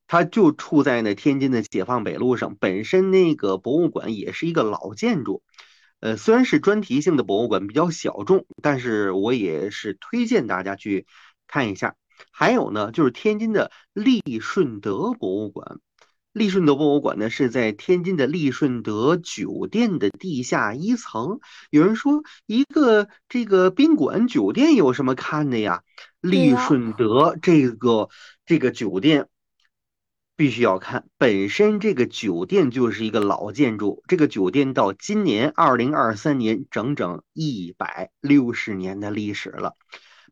[0.07, 2.55] 它就处在那天津的解放北路上。
[2.55, 5.43] 本身那个博物馆也是一个老建筑，
[5.99, 11.05] 呃，虽然是专题性的博物馆，比较小众，但是我也是推荐大家去
[11.45, 11.95] 看一下。
[12.40, 15.82] 还有呢，就是天津的利顺德博物馆。
[16.32, 21.42] 利顺德博物馆呢，是在天津的利顺德酒店的地下一层。
[21.70, 25.84] 有人说，一个这个宾馆酒店有什么看的呀？
[26.22, 28.08] 利顺德这个
[28.46, 29.28] 这个酒店
[30.38, 31.10] 必须要看。
[31.18, 39.76] 本身这个酒店就是一个老建筑，这个酒店到今年二零二三年，整整一百六十年的历史了。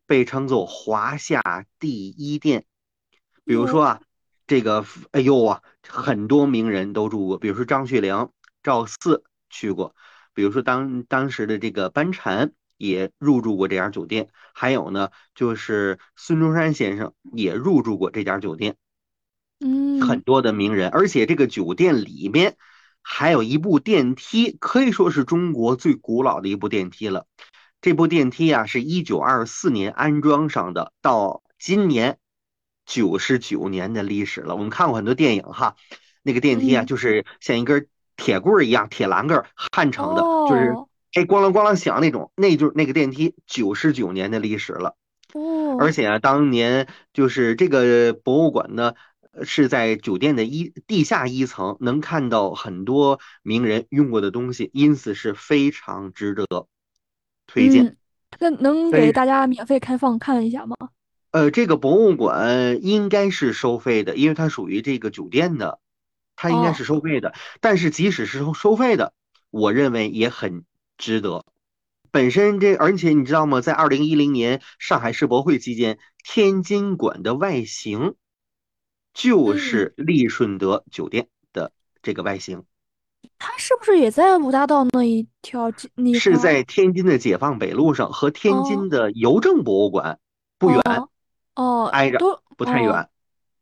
[0.08, 2.64] 被称作华夏第一店，
[3.44, 4.00] 比如说啊，
[4.46, 8.32] 这个哎呦啊，很多名人都住过，比如说张学良、
[8.62, 9.94] 赵四去过，
[10.32, 18.76] 比如说当当时的这个班禅也入住过这家酒店，还有呢，就是孙中山先生也入住过这家酒店，
[19.60, 22.56] 嗯，很多的名人，而且这个酒店里面
[23.02, 27.26] 还有一部电梯，可以说是中国最古老的一部电梯了。
[27.80, 32.18] 这部电梯啊，是一九二四年安装上的，到今年
[32.84, 34.56] 九十九年的历史了。
[34.56, 35.76] 我们看过很多电影哈，
[36.22, 40.74] 那个电梯啊，就是像一根铁棍一样，铁栏杆焊成的，就是
[41.14, 44.96] 哎咣啷咣啷响那种，那就是那个电梯九十九年的历史了。
[45.34, 48.94] 哦，而且啊，当年就是这个博物馆呢，
[49.44, 56.66] 是在酒店的一地下一层，能看到很多名人用过的东西，因此是非常值得。
[57.48, 57.96] 推荐，
[58.38, 60.76] 那能给大家免费开放看一下吗？
[61.32, 65.80] 呃，这个博物馆应该是收费的，因为它属于这个酒店的，
[66.36, 67.34] 它应该是收费的。
[67.60, 69.12] 但是即使是收收费的，
[69.50, 70.64] 我认为也很
[70.96, 71.44] 值得。
[72.10, 73.60] 本身这，而且你知道吗？
[73.60, 78.14] 在二零一零年上海世博会期间，天津馆的外形
[79.12, 81.72] 就是利顺德酒店的
[82.02, 82.64] 这个外形。
[83.38, 85.70] 它是不是也在五大道那一条？
[86.18, 90.18] 是在天津的解放北路上，和天津的邮政博物馆
[90.58, 90.80] 不远，
[91.54, 92.18] 哦，挨着，
[92.56, 93.08] 不太远。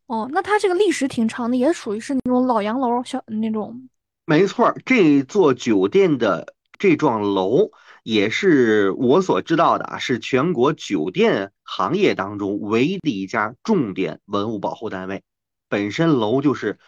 [0.07, 3.88] 哦，那它这个历史挺长的，也属于是那种老洋楼，小那种。
[4.24, 7.70] 没错，这座酒店的这幢楼
[8.02, 15.22] 也是我所知道的啊，是全国酒店行业当中唯一的一家重点文物保护单位，
[15.68, 16.78] 本身楼就是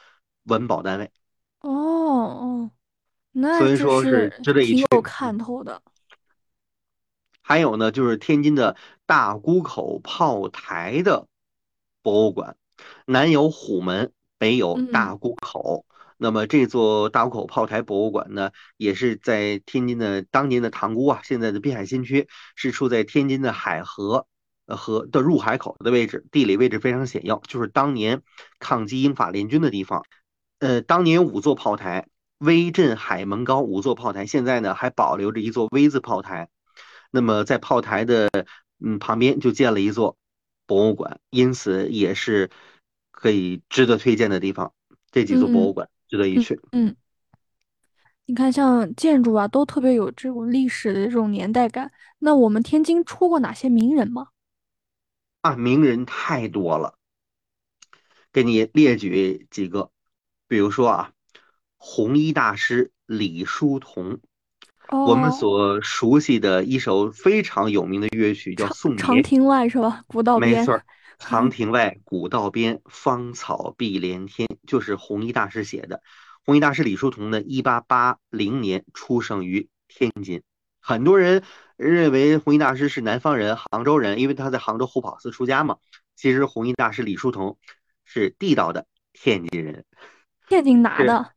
[0.44, 1.10] 文保单位。
[1.60, 2.70] 哦哦。
[3.32, 5.80] 那所以说是值得一去，有看头的。
[7.40, 11.28] 还有呢，就是天津的大沽口炮台的
[12.02, 12.56] 博物馆，
[13.06, 15.86] 南有虎门，北有大沽口。
[16.16, 24.26] 那么这座大沽口炮台博物馆呢，也是在天津的当年的塘沽啊，现在的滨海新区，是处在天津的海河
[24.66, 28.22] 呃河的入海口的位置，地理位置非常险要，就是当年
[28.58, 30.04] 抗击英法联军的地方。
[30.58, 32.06] 呃，当年五座炮台。
[32.38, 36.48] 威震海门高五座炮台，现在呢还保留着一座 V 字炮台。
[37.10, 38.30] 那么在炮台的
[38.78, 40.16] 嗯旁边就建了一座
[40.64, 42.48] 博物馆，因此也是
[43.10, 44.72] 可以值得推荐的地方。
[45.10, 46.60] 这几座博物馆值得一去。
[46.70, 46.94] 嗯，
[48.26, 51.90] 你看，像建筑啊，都特别有这种历史的这种年代感。
[52.20, 54.28] 那我们天津出过哪些名人吗？
[55.40, 56.94] 啊，名人太多了，
[58.32, 59.90] 给你列举几个，
[60.48, 61.12] 比如说啊，
[61.76, 64.18] 红衣大师李叔同，
[64.90, 70.02] 我们哦，所熟悉的一首非常有名的乐曲叫长《送别》，长亭外是吧？
[70.06, 70.58] 古道边。
[70.58, 70.84] 没错儿，
[71.18, 76.02] 长亭外，古道边，芳草碧连天，就是弘一大师写的。
[76.44, 80.42] 弘一大师李叔同呢，一八八零年出生于天津。
[80.80, 81.42] 很多人
[81.76, 85.76] 认为弘一大师是南方人、杭州人，因为他在杭州虎跑寺出家嘛。
[86.16, 87.58] 其实弘一大师李叔同
[88.04, 89.84] 是地道的天津人，
[90.48, 91.32] 天津哪的？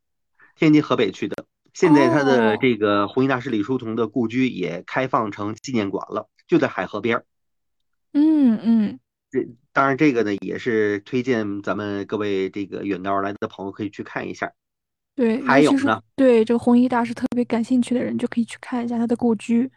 [0.56, 1.44] 天津河北区的。
[1.74, 7.24] 现在他的哦，这个弘一大师李叔同的故居也开放成纪念馆了，就在海河边儿。
[8.12, 9.00] 嗯嗯，
[9.30, 14.52] 这当然，这个呢也是推荐咱们各位这个远道而来的朋友可以去看一下。
[15.14, 19.70] 对，还有呢，对这个弘一大师特别感兴趣的人，就可以去看一下他的故居。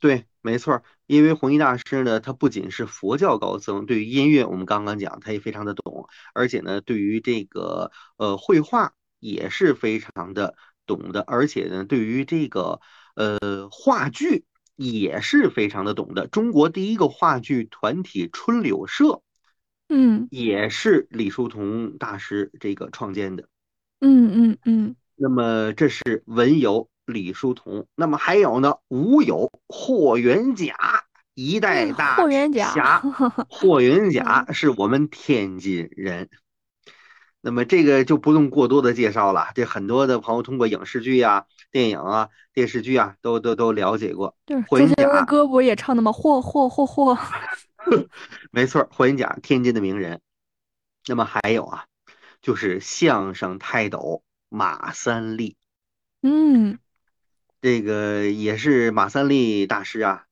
[0.00, 12.80] 对，没错儿，因为弘一大师呢，他不仅是佛教高僧，对于音乐我们刚刚讲，他也非常的懂，而且呢，对于这个呃绘画也是非常的懂的，而且呢，对于这个
[13.14, 16.26] 呃话剧也是非常的懂的。
[16.26, 19.22] 中国第一个话剧团体春柳社
[19.88, 23.48] 嗯也是李叔同大师这个创建的。
[24.00, 30.74] 嗯嗯嗯，那么这是文有李叔同，那么还有呢，吴有霍元甲，
[31.34, 32.72] 一代嗯，大霍元甲。
[32.72, 33.02] 侠。
[33.50, 36.28] 霍元甲嗯是我们天津人。
[37.40, 44.36] 那么这个就不用过多的介绍了，这很多的朋友通过影视剧啊、电影啊、电视剧啊，都都都了解过。
[44.46, 46.12] 就是霍元甲，歌不也唱的吗？
[46.12, 47.18] 霍霍霍霍。
[48.52, 50.20] 没错，霍元甲，天津的名人。
[51.08, 51.86] 那么还有啊，
[52.40, 55.56] 就是相声泰斗马三立。
[56.22, 56.78] 嗯
[57.62, 60.24] 这个也是马三立大师啊，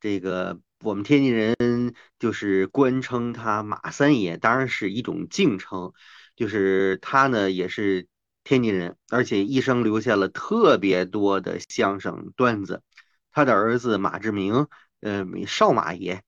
[0.00, 5.92] 这个我们天津人就是官称他马三爷，当然是一种敬称。
[6.36, 8.06] 就是他呢也是
[8.44, 12.82] 天津人，而且一生留下了特别多的相声段子。
[13.30, 14.66] 他的儿子马志明，
[15.00, 16.22] 呃，少马爷，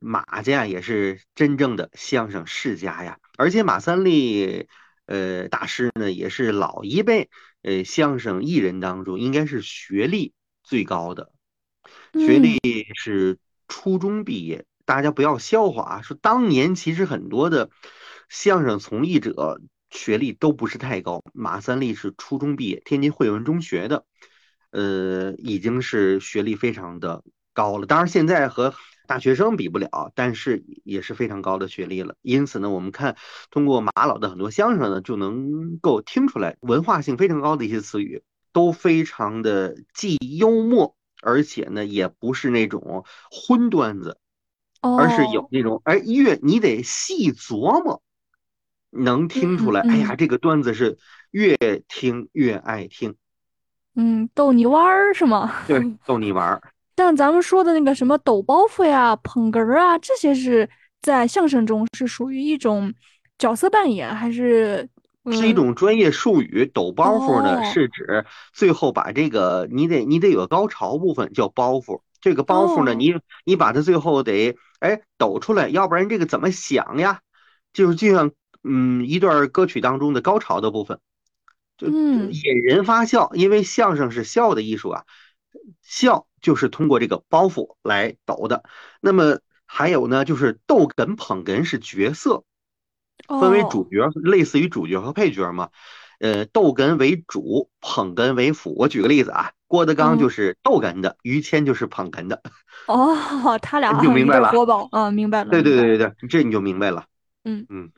[0.00, 3.20] 马家也是真正的相声世家呀。
[3.38, 4.66] 而且马三立，
[5.06, 7.30] 呃，大师呢也是老一辈。
[7.62, 11.32] 呃，相声艺人当中应该是学历最高的，
[12.12, 12.60] 学嗯历
[12.94, 13.38] 是
[13.68, 14.64] 初中毕业。
[14.84, 17.70] 大家不要笑话啊，说当年其实很多的
[18.28, 19.60] 相声从艺者
[19.90, 21.22] 学历都不是太高。
[21.32, 24.04] 马三立是初中毕业，天津汇文中学的，
[24.70, 27.86] 呃，已经是学历非常的高了。
[27.86, 28.74] 当然现在和
[29.06, 32.14] 大学生比不了，但是也是非常高的学历了。
[32.22, 33.16] 因此呢，我们看
[33.50, 38.22] 通过马老的很多相声呢，就能够听出来文化性非常高的一些词语，
[38.52, 44.18] 都非常的既幽默，而且呢也不是那种荤段子，
[44.80, 48.02] 而是有哦，那种哎越你得细琢磨，
[48.90, 50.98] 能听出嗯来，哎呀，嗯这个段子是
[51.30, 51.56] 越
[51.88, 53.16] 听越爱听，
[53.94, 55.52] 嗯，逗你玩儿是吗？
[55.66, 56.62] 对，逗你玩儿。
[57.02, 62.94] 像咱们说的那个什么抖包袱呀、捧哏儿啊，这些是在相声中是属于一种
[63.38, 64.88] 角色扮演，还是
[65.32, 77.20] 是一嗯种专业术语，抖包袱呢哦是指最后把这个你得你得有个高潮部分叫包袱，这个包袱呢哦你你把它最后得哎抖出来，要不然这个怎么想呀？
[77.72, 78.30] 就是就像
[78.62, 81.00] 嗯一段歌曲当中的高潮的部分，
[81.76, 85.04] 就引人发笑，因为相声是笑的艺术啊，
[85.82, 88.64] 笑就是通过这个包袱来抖的。
[89.00, 92.44] 那么还有呢，就是逗哏捧哏是角色。
[93.28, 95.70] 分为主哦角，类似于主角和配角嘛。
[96.18, 98.74] 呃，逗哏为主，捧哏为辅。
[98.76, 102.42] 我举个例子啊，郭德纲就嗯是逗哏的，于谦就是捧哏的，
[102.86, 104.50] 哦， 他俩就明白了。
[104.50, 107.06] 国宝啊，明白了，对对对对对，这你就明白了。
[107.44, 107.92] 嗯嗯，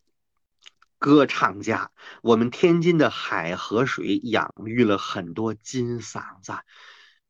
[0.98, 1.90] 歌唱家，
[2.22, 6.52] 我们天津的海河水养育了很多金嗓子。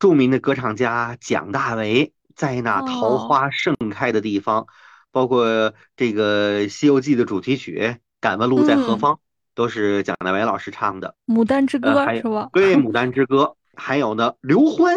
[0.04, 4.66] 著名的歌唱家蒋大为，在那桃哦，花盛开的地方，
[5.10, 7.78] 包括这个《西游记》的主题曲
[8.20, 9.14] 《敢问路在何嗯，方》，
[9.54, 11.16] 都是蒋大为老师唱的。
[11.24, 12.50] 牡丹之歌是吧？
[12.52, 13.44] 对《牡丹之歌》，
[13.80, 14.94] 还有呢，刘欢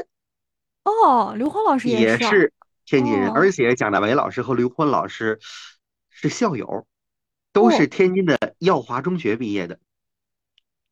[0.84, 2.52] 哦，刘欢老师也是
[2.86, 5.40] 天津人，哦而且蒋大为老师和刘欢老师
[6.10, 6.86] 是校友，
[7.54, 9.80] 都是哦，天津的耀华中学毕业的。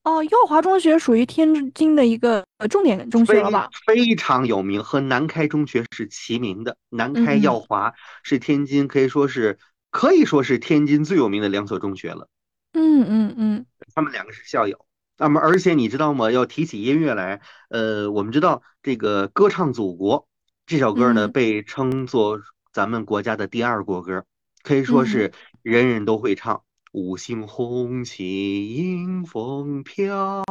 [0.05, 3.69] 哦，耀华中学属于天津的一个呃重点中学非了吧？
[3.87, 6.77] 非常有名，和南开中学是齐名的。
[6.89, 7.91] 南开嗯耀华
[8.21, 9.57] 是天津可以说是
[9.89, 12.27] 可以说是天津最有名的两所中学了，
[12.73, 14.85] 嗯嗯嗯他们两个是校友。
[15.17, 16.29] 那么，而且你知道吗？
[16.29, 20.19] 要提起音乐来，呃，我们知道这个《歌唱祖国》
[20.67, 22.39] 这首歌呢，嗯被称作
[22.71, 24.23] 咱们国家的第二国歌，
[24.61, 25.31] 可以说嗯是
[25.63, 26.61] 人人都会唱。
[26.95, 30.45] 五星红旗迎风飘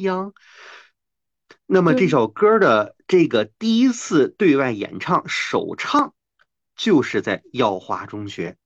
[0.00, 0.32] 扬。
[1.66, 6.14] 那么这首歌的这个第一次对外演唱首唱，
[6.74, 8.56] 就是在耀华中学，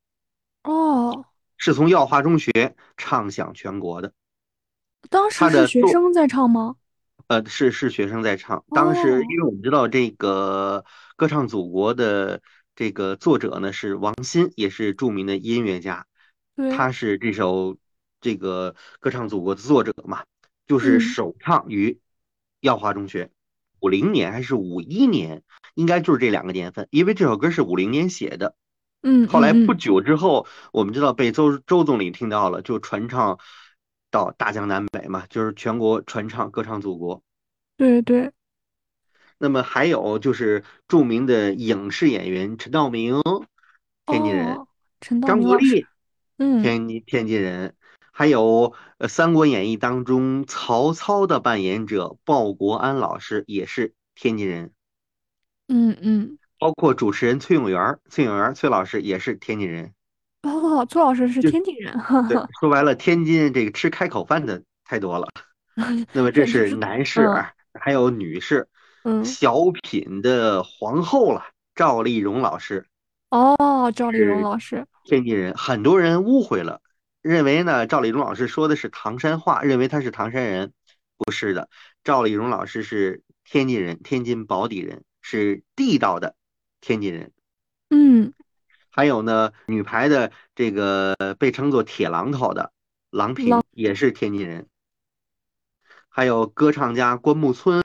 [0.62, 1.24] 哦，
[1.56, 4.12] 是从耀华中学唱响全国的。
[5.10, 6.76] 当时是学生在唱吗？
[7.26, 8.64] 呃，是是学生在唱。
[8.70, 10.84] 当时哦因为我们知道这个
[11.16, 12.40] 《歌唱祖国》的
[12.76, 16.06] 这个作者呢是王鑫，也是著名的音乐家。
[16.58, 17.78] 对，他是这首
[18.20, 20.24] 这个《歌唱祖国》的作者嘛，
[20.66, 21.00] 就是嗯。
[21.00, 22.00] 首唱于
[22.60, 23.30] 耀华中学，
[23.78, 25.44] 五零年还是五一年，
[25.74, 28.56] 应该就是这两个年份，因为这首歌是五零年写的。
[29.02, 33.38] 嗯，后来不久之后，我们知道被周周总理听到了，就传唱
[34.10, 37.18] 到大江南北嘛，就是全国传唱《歌唱祖国》。
[37.76, 38.32] 对对，
[39.38, 43.22] 那么还有就是著名的影视演员陈道明，
[44.06, 44.66] 天津人；哦，
[45.00, 45.58] 陈道张国明。
[45.58, 45.86] 老师，立，
[46.38, 47.72] 嗯，天津天津人；
[48.12, 54.72] 还有呃《三国演义》当中曹操的扮演者鲍国安老师也是天津人，
[55.68, 59.92] 嗯嗯，包括主持人崔永元，崔永元崔老师也是天津人。
[60.42, 62.26] 哦，崔老师是天津人，哈
[62.60, 65.28] 说白了，天津这个吃开口饭的太多了。
[66.12, 68.68] 那么这是男士啊，还有女士，
[69.02, 71.42] 嗯，小品的皇后了，
[71.74, 72.86] 赵丽蓉老师，
[73.30, 75.54] 哦，赵丽蓉老师，天津人。
[75.54, 76.80] 很多人误会了，
[77.20, 80.72] 认为呢赵丽蓉老师说的是唐山话，认为她是唐山人，
[81.16, 81.68] 不是的，
[82.02, 86.36] 赵丽蓉老师是天津人，天津宝坻人，是地道的
[86.80, 87.32] 天津人。
[87.90, 88.32] 嗯，
[88.90, 92.72] 还有呢，女排的这个被称作铁榔头的
[93.10, 94.66] 郎平也是天津人。
[96.08, 97.82] 还有歌唱家关牧村，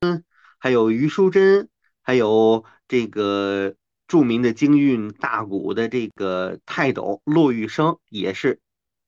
[0.58, 1.70] 还有于淑珍，
[2.02, 3.76] 还有这个
[4.08, 8.60] 著名的京韵大鼓的这个泰斗骆玉笙也是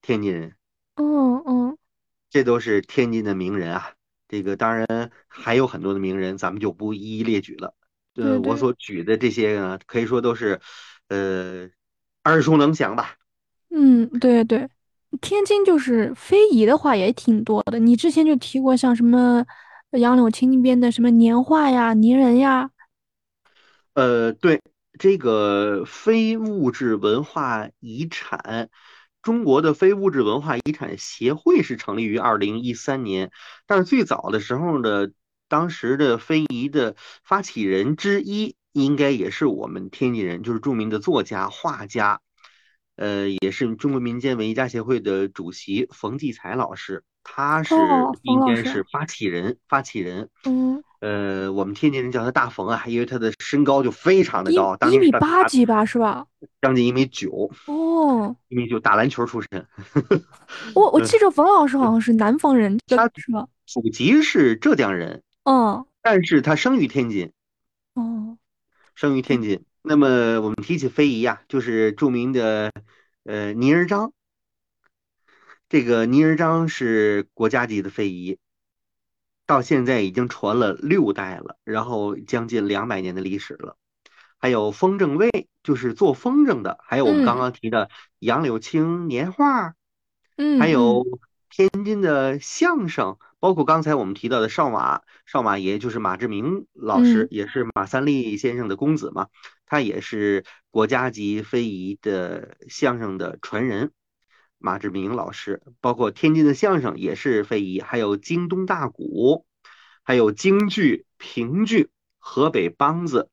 [0.02, 0.54] 天津人。
[0.96, 1.78] 嗯嗯，
[2.30, 3.92] 这都是天津的名人啊。
[4.28, 7.74] 这个当然还有很多的名人，咱们就不一一列举了。
[8.12, 10.58] 对我所举的这些呢，可以说都是
[11.08, 11.68] 呃
[12.24, 13.16] 耳熟能详吧。
[13.70, 14.68] 嗯，对对，
[15.20, 17.78] 天津就是非遗的话也挺多的。
[17.78, 19.44] 你之前就提过像什么
[19.90, 22.70] 杨柳青那边的什么年画呀、泥人呀，
[23.94, 24.60] 呃，对，
[24.98, 28.70] 这个非物质文化遗产，
[29.22, 33.30] 中国的非物质文化遗产协会是成立于二零一三年，
[33.66, 35.08] 但是最早的时候呢，
[35.48, 42.20] 当时的非遗的发起人之一，应该也是我们天津人，就是著名的作家、画家，
[42.96, 47.74] 呃，也是中国民间文艺家协会的主席冯骥才老师，他是
[48.22, 50.30] 应该是发起人，发起人。
[50.44, 56.26] 嗯，呃，我们天津人叫他大冯啊，因为他的身高就非常的高，当一米八几吧，是吧？
[56.62, 59.66] 将近一米九，哦，一米九，打篮球出身，
[60.74, 63.46] 我我嗯记着冯老师好像是南方人，他是吧？
[63.66, 67.32] 祖籍是浙江人，嗯，但是他生于天津，
[67.94, 68.38] 哦，
[68.94, 69.64] 生于天津。
[69.82, 72.72] 那么我们提起非遗呀、就是著名的
[73.24, 74.12] 呃泥人张，
[75.68, 78.38] 这个泥人张是国家级的非遗，
[79.46, 83.76] 到现在已经传了六代了，然后将近两百年的历史了。
[84.38, 87.88] 还有风筝卫，就是做风筝的，还有我们刚嗯刚提的
[88.18, 89.74] 杨柳青年画，
[90.36, 91.18] 嗯，还有嗯
[91.48, 99.28] 天津的相声，包括刚才我们提到的少马，少马爷就是马志明老师，嗯也是马三立先生的公子嘛，
[99.64, 103.92] 他也是国家级非遗的相声的传人。
[104.58, 109.44] 马志明老师，包括天津的相声也是非遗，还有京东大鼓，
[110.02, 113.28] 还有京剧、评剧、河北梆子，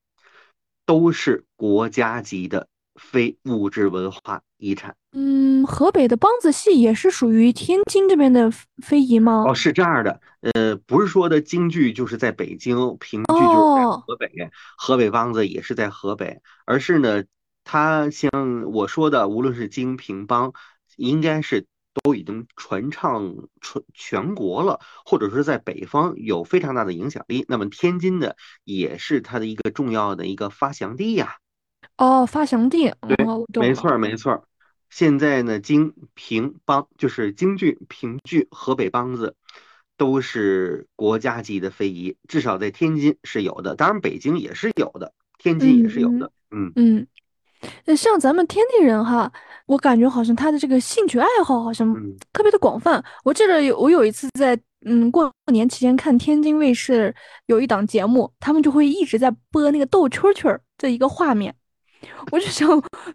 [0.86, 4.96] 都是国家级的非物质文化遗产。
[5.16, 9.46] 嗯，河北的梆子戏也是属于天津这边的非非遗吗？
[9.48, 14.30] 哦，是这样的，呃，不是说的京剧就是在北京，评剧就是河北，
[14.76, 17.24] 河北梆子也是在河北，而是呢，
[17.64, 18.32] 它像
[18.72, 20.54] 我说的，无论是京平梆，
[20.98, 21.66] 应该是
[22.04, 27.46] 都已经传唱全全国了，或者是在北方有非常大的影响力。
[27.48, 28.34] 那么天津呢，
[28.64, 31.38] 也是它的一个重要的一个发祥地呀。
[31.98, 34.44] 哦，发祥地，哦，我懂了没错儿，没错儿。
[34.90, 39.36] 现在呢，京平梆就是京剧、评剧、河北梆子，
[39.98, 46.32] 都是国家级的非遗，至少在天津是有的，当然北京也是有的，天津也是有的。
[46.52, 47.08] 嗯嗯，
[47.86, 49.32] 那像咱们天津人哈，
[49.66, 53.04] 我感觉好像他的这个兴趣爱好好像嗯特别的广泛。
[53.24, 57.14] 我记得有我有一次在嗯过年期间看天津卫视
[57.48, 61.54] 有一档节目，他们就会一直在播那个斗蛐蛐儿这一个画面。
[62.32, 62.68] 我就想，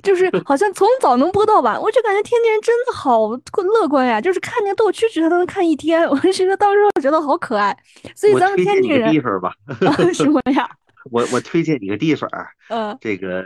[0.02, 4.18] 就是 好像从早能播到晚，我就感觉天津人真的好乐观呀！
[4.18, 7.76] 就是看见斗蛐蛐，他都能看一天，我就觉得当时我觉得好可爱。
[8.14, 9.52] 所以我咱们推荐你个天津人地方吧，
[10.14, 10.66] 什么呀？
[11.12, 13.44] 我我推荐你个地方儿，呃这个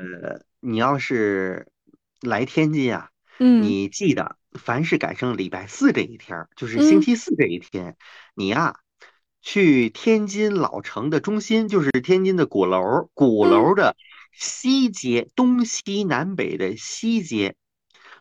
[0.64, 1.66] 你要是
[2.20, 3.10] 来天津啊，
[3.40, 7.96] 嗯你记得凡是赶上礼拜四这一天，就是嗯星期四这一天，
[8.36, 8.76] 你呀
[9.40, 13.96] 去天津老城的中心，就是天津的鼓楼，鼓嗯楼的
[14.30, 17.56] 西街，东西南北的西街，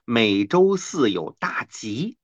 [0.04, 2.18] 每周四有大集，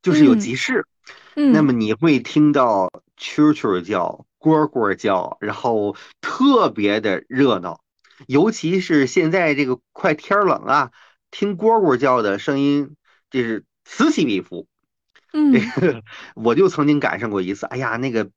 [0.00, 0.86] 就是有嗯集市。
[1.34, 2.88] 嗯，那么你会听到
[3.18, 7.82] 蛐蛐叫、蝈蝈叫，然后特别的热闹。
[8.26, 10.90] 尤其是现在这个快天冷啊，
[11.30, 12.96] 听蝈蝈叫的声音，
[13.30, 14.66] 这是此起彼伏。
[15.32, 16.02] 嗯这个
[16.34, 18.30] 我就曾经赶上过一次，哎呀，那个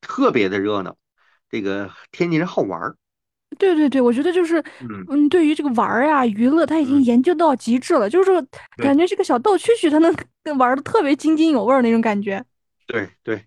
[0.00, 0.96] 特别的热闹。
[1.50, 2.96] 这个天津人好玩儿，
[3.58, 8.42] 对对对，我觉得就是，嗯嗯，对于这个玩儿呀、娱乐，他已经嗯研究到极致了，就是说
[8.78, 12.42] 感觉这个小逗蛐蛐，他能玩的特别津津有味儿那种感觉。
[12.86, 13.44] 对对。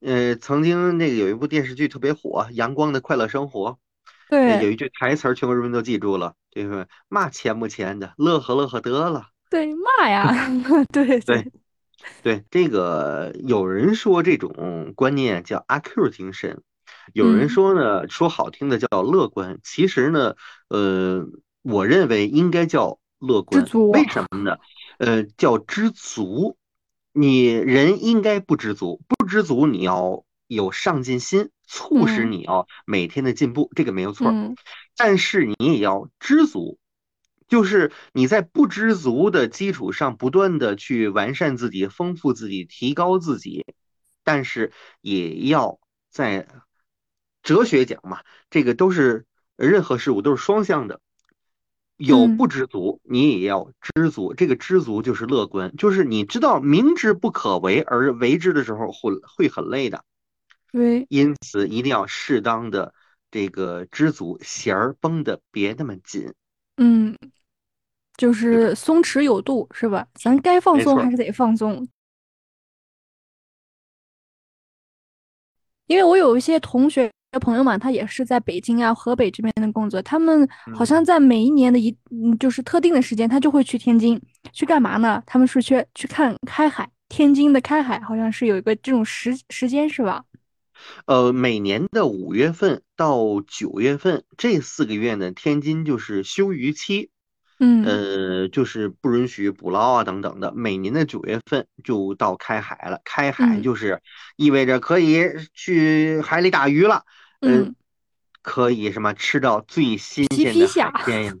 [0.00, 3.70] 呃，曾经那个有一部电视剧特别火，《阳光的快乐生活》。
[4.30, 9.28] 呃有一句台词儿，全国人民都记住了，就是嘛钱不钱的，乐呵乐呵得了。
[9.50, 10.32] 对，骂呀，
[10.92, 11.52] 对对
[12.22, 16.62] 对，这个有人说这种观念叫阿 Q 精神，
[17.12, 20.34] 有人嗯说呢，说好听的叫乐观，其实呢，
[20.68, 21.26] 呃，
[21.62, 23.64] 我认为应该叫乐观。
[23.64, 24.58] 足为什么呢？
[24.98, 26.56] 呃，叫知足。
[27.14, 34.30] 你人应该不知足，不知足你要有上进心，促使嗯你要每天的进步，这个没有错。
[34.30, 34.56] 嗯
[34.96, 36.78] 但是你也要知足，
[37.46, 43.64] 就是你在不知足的基础上，不断的去完善自己、丰富自己、提高自己，
[44.24, 45.78] 但是也要
[46.10, 46.48] 在
[47.44, 51.00] 哲学讲嘛，这个都是任何事物都是双向的。
[51.96, 54.34] 有嗯不知足，你也要知足。
[54.34, 60.04] 这个知足就是乐观，就是你知道明知不可为而为之的时候，会会很累的。
[60.72, 62.92] 对，因此一定要适当的
[63.30, 66.32] 这个知足，弦儿绷的别那么紧。
[66.76, 67.16] 嗯，
[68.16, 70.06] 就是松弛有度，是吧？
[70.14, 71.88] 咱该放松还是得放松。
[75.86, 77.10] 因为我有一些同学
[77.40, 84.20] 朋友嘛，他也是在北京啊、河北这边的工作，他们好像嗯在每一年的一嗯，就是特定的时间，他就会去天津
[84.52, 85.22] 去干嘛呢？
[85.26, 90.22] 他们是去去看开海，天津的开海好像是有一个这种时时间是吧？
[91.06, 97.10] 呃，每年的五月份到九月份这四个月呢，天津就是休渔期，
[97.58, 97.84] 嗯。
[97.84, 100.52] 呃，就是不允许捕捞啊等等的。
[100.52, 103.62] 每年的九月份就到开海了，开海嗯。
[103.62, 104.02] 就是
[104.36, 105.24] 意味着可以
[105.54, 107.04] 去海里打鱼了，
[107.40, 107.74] 呃嗯，
[108.42, 111.34] 可以什么吃到最新皮鲜的皮虾海鲜呀，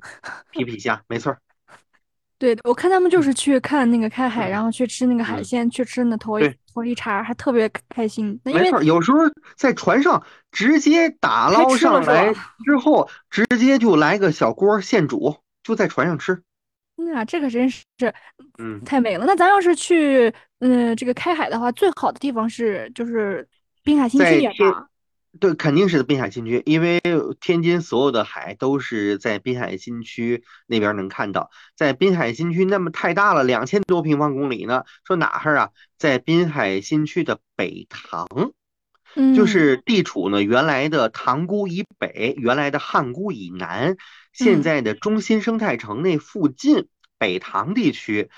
[0.52, 1.40] 皮皮虾，没错儿。
[2.38, 5.44] 对，我看他们就是去看那个开海，然后去吃那个海嗯。
[5.44, 6.38] 鲜，去吃那头
[6.84, 8.40] 一对头一茬儿，还特别开心。
[8.44, 9.18] 那因为没错，有时候
[9.56, 10.22] 在船上
[10.52, 12.32] 直接打捞上来
[12.64, 16.42] 之后，直接就来个小锅现煮，就在船上吃。
[16.96, 17.84] 那这个真是
[18.58, 19.24] 嗯，太美了。
[19.26, 23.46] 那咱要是去嗯、这个开海的话，最好的地方是就是
[23.84, 24.88] 滨海新区吧？
[25.40, 27.00] 对，肯定是滨海新区，因为
[27.40, 31.50] 天津所有的海都是在滨海新区那边能看到。
[31.76, 34.84] 在滨海新区那么太大了，两千多平方公里呢。
[35.04, 35.70] 说哪儿啊？
[35.96, 38.26] 在滨海新区的北塘，
[39.14, 43.96] 嗯，就是地处呢原来的塘沽以北，原来的汉沽以南，
[44.32, 48.30] 现嗯在的中心生态城那附近北塘地区，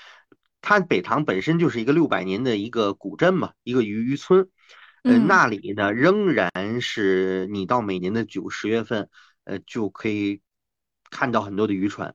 [0.61, 4.49] 它北塘本身就是一个六百年的一个古镇嘛，一个渔渔村。
[5.03, 9.09] 呃，嗯那里呢仍然是你到每年的九十月份，
[9.45, 10.41] 呃，就可以
[11.09, 12.13] 看到很多的渔船，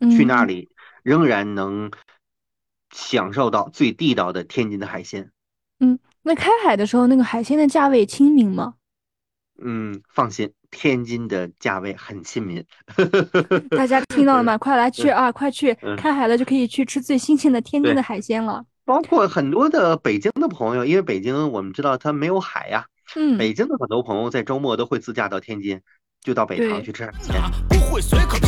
[0.00, 0.68] 去那嗯里
[1.02, 1.90] 仍然能
[2.90, 5.32] 享受到最地道的天津的海鲜。
[5.80, 8.74] 嗯，那开海的时候，那个海鲜的价位亲民吗？
[9.64, 12.64] 嗯，放心，天津的价位很亲民。
[13.70, 14.56] 大家听到了吗？
[14.58, 15.30] 快来去啊！
[15.30, 18.64] 快去嗯开海了就可以去吃最新鲜的天津的海鲜了。
[18.84, 25.80] 包括很多的北京的朋友，因为北京我们知道它没有海呀，嗯，北京的很多朋友在周末都会自驾到天津，
[26.20, 27.34] 就到北塘去吃海鲜。
[27.68, 28.38] 不会随口